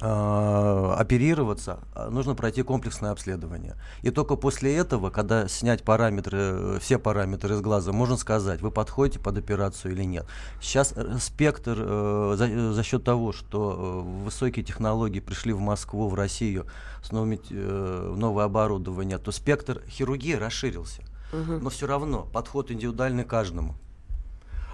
оперироваться, 0.00 1.80
а, 1.94 2.10
нужно 2.10 2.34
пройти 2.34 2.62
комплексное 2.62 3.12
обследование. 3.12 3.76
И 4.02 4.10
только 4.10 4.36
после 4.36 4.76
этого, 4.76 5.08
когда 5.08 5.48
снять 5.48 5.84
параметры, 5.84 6.38
э, 6.38 6.78
все 6.82 6.98
параметры 6.98 7.54
из 7.54 7.62
глаза, 7.62 7.92
можно 7.92 8.18
сказать, 8.18 8.60
вы 8.60 8.70
подходите 8.70 9.18
под 9.18 9.38
операцию 9.38 9.92
или 9.92 10.04
нет. 10.04 10.26
Сейчас 10.60 10.92
э, 10.94 11.16
спектр 11.18 11.76
э, 11.78 12.34
за, 12.36 12.46
э, 12.46 12.72
за 12.72 12.82
счет 12.82 13.04
того, 13.04 13.32
что 13.32 14.04
э, 14.04 14.24
высокие 14.24 14.62
технологии 14.64 15.20
пришли 15.20 15.54
в 15.54 15.60
Москву, 15.60 16.08
в 16.08 16.14
Россию 16.14 16.66
с 17.02 17.10
новыми, 17.10 17.40
э, 17.48 18.14
новое 18.16 18.44
оборудование, 18.44 19.16
то 19.16 19.32
спектр 19.32 19.82
хирургии 19.88 20.34
расширился. 20.34 21.02
Но 21.32 21.70
все 21.70 21.86
равно 21.86 22.28
подход 22.32 22.70
индивидуальный 22.70 23.24
каждому. 23.24 23.74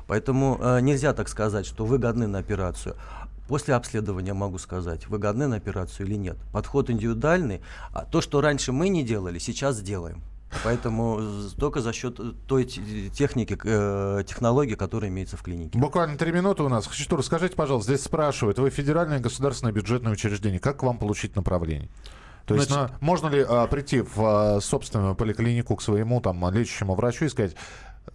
Поэтому 0.06 0.58
э, 0.60 0.80
нельзя 0.80 1.12
так 1.14 1.28
сказать, 1.28 1.64
что 1.64 1.86
вы 1.86 1.98
годны 1.98 2.26
на 2.26 2.38
операцию. 2.38 2.96
После 3.48 3.74
обследования 3.74 4.32
могу 4.34 4.58
сказать, 4.58 5.08
вы 5.08 5.18
годны 5.18 5.46
на 5.46 5.56
операцию 5.56 6.06
или 6.06 6.14
нет. 6.16 6.36
Подход 6.52 6.90
индивидуальный, 6.90 7.60
а 7.92 8.04
то, 8.04 8.20
что 8.20 8.40
раньше 8.40 8.72
мы 8.72 8.88
не 8.88 9.02
делали, 9.04 9.38
сейчас 9.38 9.76
сделаем. 9.76 10.22
Поэтому 10.64 11.20
з- 11.20 11.54
только 11.54 11.80
за 11.80 11.92
счет 11.94 12.20
э, 12.20 12.32
той 12.46 12.64
те- 12.66 13.08
техники, 13.08 13.58
э, 13.64 14.22
технологии, 14.26 14.74
которая 14.74 15.10
имеется 15.10 15.36
в 15.38 15.42
клинике. 15.42 15.78
Буквально 15.78 16.18
три 16.18 16.30
минуты 16.30 16.62
у 16.62 16.68
нас. 16.68 16.86
Хочу, 16.86 17.16
расскажите, 17.16 17.56
пожалуйста, 17.56 17.92
здесь 17.94 18.04
спрашивают, 18.04 18.58
вы 18.58 18.68
федеральное 18.70 19.18
государственное 19.18 19.72
бюджетное 19.72 20.12
учреждение, 20.12 20.60
как 20.60 20.78
к 20.78 20.82
вам 20.82 20.98
получить 20.98 21.36
направление? 21.36 21.88
То 22.46 22.54
есть 22.54 22.68
Значит- 22.70 23.00
на- 23.00 23.06
можно 23.06 23.28
ли 23.28 23.44
а, 23.48 23.66
прийти 23.66 24.02
в 24.02 24.18
а, 24.18 24.60
собственную 24.60 25.14
поликлинику 25.14 25.74
к 25.76 25.80
своему 25.82 26.20
там 26.20 26.48
лечащему 26.52 26.94
врачу 26.96 27.24
и 27.24 27.28
сказать, 27.30 27.54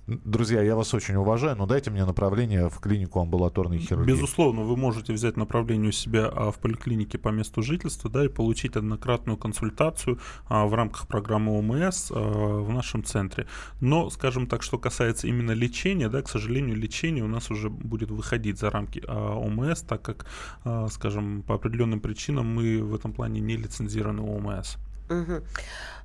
друзья, 0.08 0.62
я 0.62 0.76
вас 0.76 0.94
очень 0.94 1.16
уважаю, 1.16 1.56
но 1.56 1.66
дайте 1.66 1.92
мне 1.92 2.06
направление 2.06 2.70
в 2.70 2.80
клинику 2.80 3.20
амбулаторной 3.20 3.80
хирургии. 3.80 4.14
Безусловно, 4.14 4.62
вы 4.62 4.78
можете 4.78 5.14
взять 5.14 5.38
направление 5.38 5.90
у 5.90 5.92
себя 5.92 6.28
а, 6.28 6.52
в 6.52 6.60
поликлинике 6.60 7.18
по 7.18 7.30
месту 7.30 7.62
жительства, 7.62 8.10
да, 8.10 8.26
и 8.26 8.28
получить 8.28 8.76
однократную 8.76 9.38
консультацию 9.38 10.20
а, 10.48 10.66
в 10.66 10.74
рамках 10.74 11.08
программы 11.08 11.58
ОМС 11.58 12.12
а, 12.12 12.16
в 12.16 12.72
нашем 12.72 13.04
центре. 13.04 13.48
Но, 13.82 14.10
скажем 14.10 14.48
так, 14.48 14.64
что 14.64 14.78
касается 14.78 15.28
именно 15.28 15.52
лечения, 15.52 16.10
да, 16.10 16.22
к 16.22 16.30
сожалению, 16.30 16.76
лечение 16.76 17.24
у 17.24 17.28
нас 17.28 17.52
уже 17.52 17.70
будет 17.70 18.12
выходить 18.12 18.60
за 18.60 18.70
рамки 18.70 19.04
а, 19.08 19.36
ОМС, 19.36 19.82
так 19.82 20.02
как, 20.02 20.26
а, 20.64 20.88
скажем, 20.90 21.44
по 21.44 21.56
определенным 21.56 22.00
причинам 22.00 22.48
мы 22.48 22.82
в 22.82 22.96
этом 22.96 23.14
плане 23.14 23.42
не 23.42 23.58
лицензированы 23.58 24.22
ОМС. 24.22 24.78
Мгм. 25.10 25.44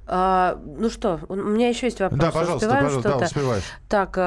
А, 0.07 0.59
ну 0.65 0.91
что, 0.91 1.21
у 1.29 1.35
меня 1.35 1.69
еще 1.69 1.87
есть 1.87 2.01
вопрос. 2.01 2.21
Да, 2.21 2.31
пожалуйста, 2.31 2.67
Успеваем 2.67 2.85
пожалуйста, 2.85 3.19
да, 3.19 3.27
успеваешь. 3.27 3.65
Так, 3.89 4.19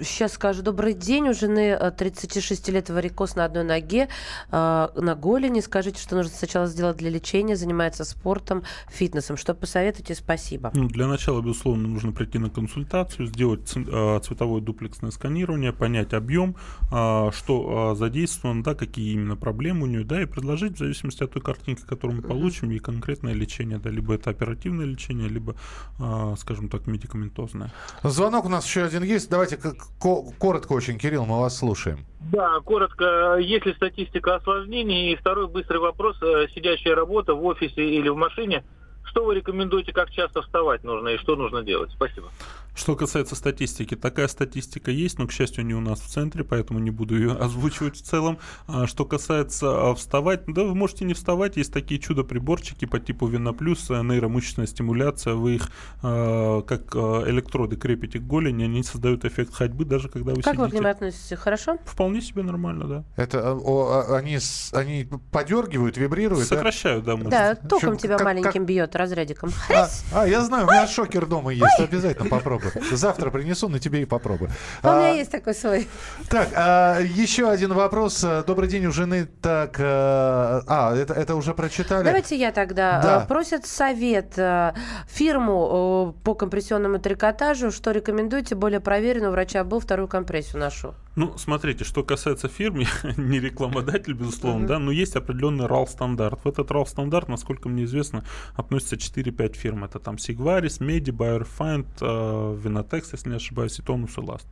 сейчас 0.00 0.32
скажу. 0.32 0.62
Добрый 0.62 0.94
день. 0.94 1.28
У 1.28 1.34
жены 1.34 1.76
э, 1.78 1.90
36 1.90 2.68
лет 2.68 2.90
варикоз 2.90 3.36
на 3.36 3.44
одной 3.44 3.64
ноге, 3.64 4.08
э, 4.50 4.88
на 4.94 5.14
голени. 5.14 5.60
Скажите, 5.60 6.00
что 6.00 6.16
нужно 6.16 6.32
сначала 6.32 6.66
сделать 6.66 6.96
для 6.96 7.10
лечения, 7.10 7.56
занимается 7.56 8.04
спортом, 8.04 8.62
фитнесом. 8.90 9.36
Что 9.36 9.54
посоветуете? 9.54 10.14
Спасибо. 10.14 10.70
Ну, 10.74 10.88
для 10.88 11.06
начала, 11.06 11.40
безусловно, 11.40 11.88
нужно 11.88 12.12
прийти 12.12 12.38
на 12.38 12.50
консультацию, 12.50 13.26
сделать 13.26 13.68
ц- 13.68 13.84
а, 13.88 14.20
цветовое 14.20 14.60
дуплексное 14.60 15.10
сканирование, 15.10 15.72
понять 15.72 16.12
объем, 16.14 16.56
а, 16.90 17.30
что 17.32 17.90
а, 17.92 17.94
задействовано, 17.94 18.62
да, 18.62 18.74
какие 18.74 19.12
именно 19.14 19.36
проблемы 19.36 19.84
у 19.84 19.86
нее, 19.86 20.04
да, 20.04 20.22
и 20.22 20.26
предложить 20.26 20.74
в 20.74 20.78
зависимости 20.78 21.22
от 21.22 21.32
той 21.32 21.42
картинки, 21.42 21.82
которую 21.82 22.16
мы 22.16 22.22
получим, 22.22 22.70
и 22.70 22.78
конкретное 22.78 23.32
лечение, 23.34 23.78
да, 23.78 23.90
либо 23.90 24.14
это 24.14 24.30
оперативное 24.30 24.86
лечение, 24.86 25.28
либо, 25.28 25.54
а, 25.98 26.34
скажем 26.38 26.68
так, 26.68 26.86
медикаментозное. 26.86 27.72
Звонок 28.02 28.44
у 28.46 28.48
нас 28.48 28.64
еще 28.66 28.84
один 28.84 29.02
есть. 29.02 29.28
Давайте 29.30 29.56
к- 29.56 29.62
ко- 29.74 29.85
коротко 29.98 30.72
очень, 30.72 30.98
Кирилл, 30.98 31.24
мы 31.24 31.40
вас 31.40 31.58
слушаем. 31.58 32.04
Да, 32.32 32.60
коротко, 32.64 33.36
есть 33.38 33.66
ли 33.66 33.74
статистика 33.74 34.36
осложнений? 34.36 35.12
И 35.12 35.16
второй 35.16 35.48
быстрый 35.48 35.78
вопрос, 35.78 36.16
э, 36.22 36.46
сидящая 36.54 36.94
работа 36.94 37.34
в 37.34 37.44
офисе 37.44 37.82
или 37.82 38.08
в 38.08 38.16
машине, 38.16 38.64
что 39.04 39.24
вы 39.24 39.36
рекомендуете, 39.36 39.92
как 39.92 40.10
часто 40.10 40.42
вставать 40.42 40.84
нужно 40.84 41.08
и 41.08 41.18
что 41.18 41.36
нужно 41.36 41.62
делать? 41.62 41.90
Спасибо. 41.92 42.28
Что 42.76 42.94
касается 42.94 43.34
статистики, 43.34 43.96
такая 43.96 44.28
статистика 44.28 44.90
есть, 44.90 45.18
но, 45.18 45.26
к 45.26 45.32
счастью, 45.32 45.64
не 45.64 45.74
у 45.74 45.80
нас 45.80 45.98
в 46.00 46.08
центре, 46.08 46.44
поэтому 46.44 46.78
не 46.78 46.90
буду 46.90 47.16
ее 47.16 47.32
озвучивать 47.40 47.96
в 47.96 48.02
целом. 48.02 48.38
А 48.68 48.86
что 48.86 49.06
касается 49.06 49.90
а, 49.90 49.94
вставать, 49.94 50.42
да, 50.46 50.62
вы 50.62 50.74
можете 50.74 51.06
не 51.06 51.14
вставать, 51.14 51.56
есть 51.56 51.72
такие 51.72 51.98
чудо-приборчики 51.98 52.84
по 52.84 53.00
типу 53.00 53.26
Веноплюс, 53.28 53.90
э, 53.90 54.02
нейромышечная 54.02 54.66
стимуляция, 54.66 55.34
вы 55.34 55.54
их 55.54 55.70
э, 56.02 56.62
как 56.66 56.94
электроды 56.94 57.76
крепите 57.76 58.18
к 58.18 58.22
голени, 58.26 58.64
они 58.64 58.82
создают 58.82 59.24
эффект 59.24 59.54
ходьбы, 59.54 59.86
даже 59.86 60.08
когда 60.10 60.34
вы 60.34 60.42
Как 60.42 60.56
вы 60.56 60.64
к 60.64 60.68
сидите. 60.68 60.78
ним 60.82 60.86
относитесь? 60.90 61.38
Хорошо? 61.38 61.78
Вполне 61.86 62.20
себе 62.20 62.42
нормально, 62.42 62.86
да. 62.86 63.04
Это 63.16 63.54
о, 63.54 64.04
а, 64.06 64.16
они, 64.18 64.38
они 64.72 65.08
подергивают, 65.32 65.96
вибрируют? 65.96 66.48
да? 66.48 66.56
Сокращают, 66.56 67.04
да, 67.04 67.16
мышцы. 67.16 67.30
Да, 67.30 67.54
током 67.54 67.94
Чё, 67.94 68.02
тебя 68.02 68.18
как- 68.18 68.26
маленьким 68.26 68.66
бьет 68.66 68.94
разрядиком. 68.94 69.50
А, 69.70 69.88
а, 70.12 70.26
я 70.28 70.42
знаю, 70.44 70.66
у 70.66 70.70
меня 70.70 70.86
шокер 70.86 71.24
дома 71.24 71.52
есть, 71.54 71.78
обязательно 71.78 72.28
попробую. 72.70 72.96
Завтра 72.96 73.30
принесу 73.30 73.68
на 73.68 73.78
тебе 73.78 74.02
и 74.02 74.04
попробую. 74.04 74.50
У 74.82 74.86
меня 74.86 75.10
А, 75.10 75.14
есть 75.14 75.30
такой 75.30 75.54
свой. 75.54 75.88
Так, 76.28 76.48
а, 76.54 77.00
еще 77.00 77.48
один 77.48 77.72
вопрос. 77.72 78.24
Добрый 78.46 78.68
день 78.68 78.86
у 78.86 78.92
жены. 78.92 79.26
Так, 79.40 79.76
а, 79.80 80.62
а, 80.66 80.94
это, 80.96 81.14
это 81.14 81.34
уже 81.34 81.54
прочитали. 81.54 82.04
Давайте 82.04 82.36
я 82.36 82.52
тогда. 82.52 83.00
Да. 83.02 83.22
Э, 83.22 83.26
Просят 83.26 83.66
совет 83.66 84.38
э, 84.38 84.72
фирму 85.08 86.14
э, 86.18 86.24
по 86.24 86.34
компрессионному 86.34 86.98
трикотажу. 86.98 87.70
Что 87.70 87.90
рекомендуете? 87.90 88.54
Более 88.54 88.80
проверенного 88.80 89.32
врача 89.32 89.64
был, 89.64 89.80
вторую 89.80 90.08
компрессию 90.08 90.60
ношу. 90.60 90.94
Ну, 91.16 91.38
смотрите, 91.38 91.84
что 91.84 92.04
касается 92.04 92.46
фирм, 92.48 92.78
я 93.02 93.14
не 93.16 93.40
рекламодатель, 93.40 94.12
безусловно, 94.12 94.66
да, 94.66 94.78
но 94.78 94.90
есть 94.90 95.16
определенный 95.16 95.64
RAL-стандарт. 95.64 96.44
В 96.44 96.48
этот 96.48 96.70
RAL-стандарт, 96.70 97.28
насколько 97.28 97.70
мне 97.70 97.84
известно, 97.84 98.22
относятся 98.54 98.96
4-5 98.96 99.54
фирм. 99.54 99.84
Это 99.84 99.98
там 99.98 100.16
Sigvaris, 100.16 100.78
Medi, 100.80 101.10
BioRefined, 101.10 101.86
э, 102.02 102.60
Venotex, 102.62 103.08
если 103.12 103.30
не 103.30 103.36
ошибаюсь, 103.36 103.78
и 103.78 103.82
Tonus 103.82 104.22
и 104.22 104.26
Last. 104.26 104.46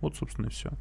Вот, 0.00 0.16
собственно, 0.16 0.46
и 0.46 0.50
все. 0.50 0.72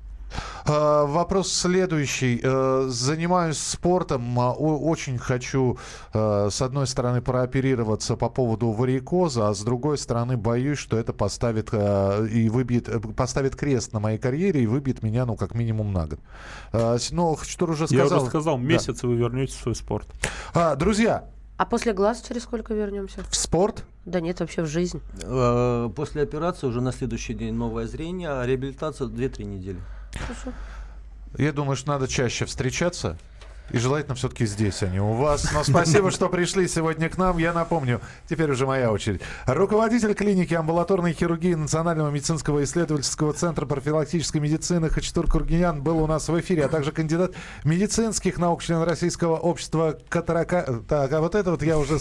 А, 0.65 1.05
Вопрос 1.05 1.51
следующий. 1.51 2.39
Э, 2.43 2.85
Занимаюсь 2.89 3.57
спортом, 3.57 4.39
а, 4.39 4.53
очень 4.53 5.17
хочу, 5.17 5.77
э, 6.13 6.49
с 6.51 6.61
одной 6.61 6.87
стороны, 6.87 7.21
прооперироваться 7.21 8.15
по 8.15 8.29
поводу 8.29 8.71
варикоза, 8.71 9.49
а 9.49 9.53
с 9.53 9.61
другой 9.61 9.97
стороны, 9.97 10.37
боюсь, 10.37 10.77
что 10.79 10.97
это 10.97 11.13
поставит 11.13 11.69
э, 11.71 12.27
и 12.27 12.49
выбьет, 12.49 12.89
поставит 13.15 13.55
крест 13.55 13.93
на 13.93 13.99
моей 13.99 14.17
карьере 14.17 14.61
и 14.63 14.67
выбьет 14.67 15.03
меня, 15.03 15.25
ну, 15.25 15.35
как 15.35 15.53
минимум 15.55 15.93
на 15.93 16.07
год. 16.07 16.19
Ну, 17.11 17.37
что 17.43 17.65
уже 17.65 17.83
Я 17.89 17.99
сказал. 18.05 18.19
уже 18.21 18.29
сказал, 18.29 18.57
Да. 18.57 18.63
месяц 18.63 19.03
и 19.03 19.07
вы 19.07 19.15
вернетесь 19.15 19.55
в 19.55 19.61
свой 19.61 19.75
спорт. 19.75 20.07
А, 20.53 20.75
Друзья, 20.75 21.25
А 21.57 21.65
после 21.65 21.93
глаз 21.93 22.21
через 22.27 22.43
сколько 22.43 22.73
вернемся? 22.73 23.21
в 23.29 23.35
спорт 23.35 23.83
Да 24.05 24.21
нет, 24.21 24.39
вообще 24.39 24.61
в 24.63 24.67
жизнь. 24.67 25.01
После 25.95 26.21
операции 26.23 26.67
уже 26.67 26.81
на 26.81 26.91
следующий 26.91 27.33
день 27.33 27.53
новое 27.53 27.85
зрение, 27.87 28.29
а 28.29 28.45
реабилитация 28.45 29.07
2-3 29.07 29.43
недели. 29.45 29.79
Я 31.37 31.51
думаю, 31.51 31.75
что 31.75 31.89
надо 31.89 32.07
чаще 32.07 32.45
встречаться. 32.45 33.17
И 33.71 33.77
желательно 33.77 34.15
все-таки 34.15 34.45
здесь, 34.45 34.83
а 34.83 34.87
не 34.87 34.99
у 34.99 35.13
вас. 35.13 35.51
Но 35.53 35.63
спасибо, 35.63 36.11
что 36.11 36.29
пришли 36.29 36.67
сегодня 36.67 37.09
к 37.09 37.17
нам. 37.17 37.37
Я 37.37 37.53
напомню, 37.53 38.01
теперь 38.27 38.51
уже 38.51 38.65
моя 38.65 38.91
очередь. 38.91 39.21
Руководитель 39.45 40.13
клиники 40.13 40.53
амбулаторной 40.53 41.13
хирургии 41.13 41.53
Национального 41.53 42.09
медицинского 42.09 42.63
исследовательского 42.63 43.33
центра 43.33 43.65
профилактической 43.65 44.39
медицины 44.39 44.89
Хачатур 44.89 45.29
Кургинян 45.29 45.81
был 45.81 46.01
у 46.01 46.07
нас 46.07 46.27
в 46.27 46.39
эфире, 46.39 46.65
а 46.65 46.69
также 46.69 46.91
кандидат 46.91 47.33
медицинских 47.63 48.37
наук, 48.37 48.63
член 48.63 48.81
Российского 48.83 49.37
общества 49.37 49.97
катарака... 50.09 50.81
Так, 50.87 51.11
а 51.13 51.21
вот 51.21 51.35
это 51.35 51.51
вот 51.51 51.63
я 51.63 51.77
уже... 51.77 51.99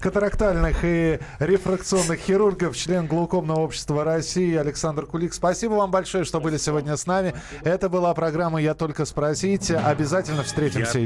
Катарактальных 0.00 0.78
и 0.82 1.18
рефракционных 1.38 2.18
хирургов, 2.20 2.76
член 2.76 3.06
глаукомного 3.06 3.60
общества 3.60 4.04
России 4.04 4.54
Александр 4.56 5.06
Кулик. 5.06 5.32
Спасибо 5.32 5.74
вам 5.74 5.90
большое, 5.90 6.24
что 6.24 6.40
были 6.40 6.56
сегодня 6.56 6.96
с 6.96 7.06
нами. 7.06 7.34
Это 7.62 7.88
была 7.88 8.12
программа 8.14 8.60
«Я 8.60 8.74
только 8.74 9.04
спросить». 9.04 9.70
Обязательно 9.70 10.42
встретимся 10.42 11.05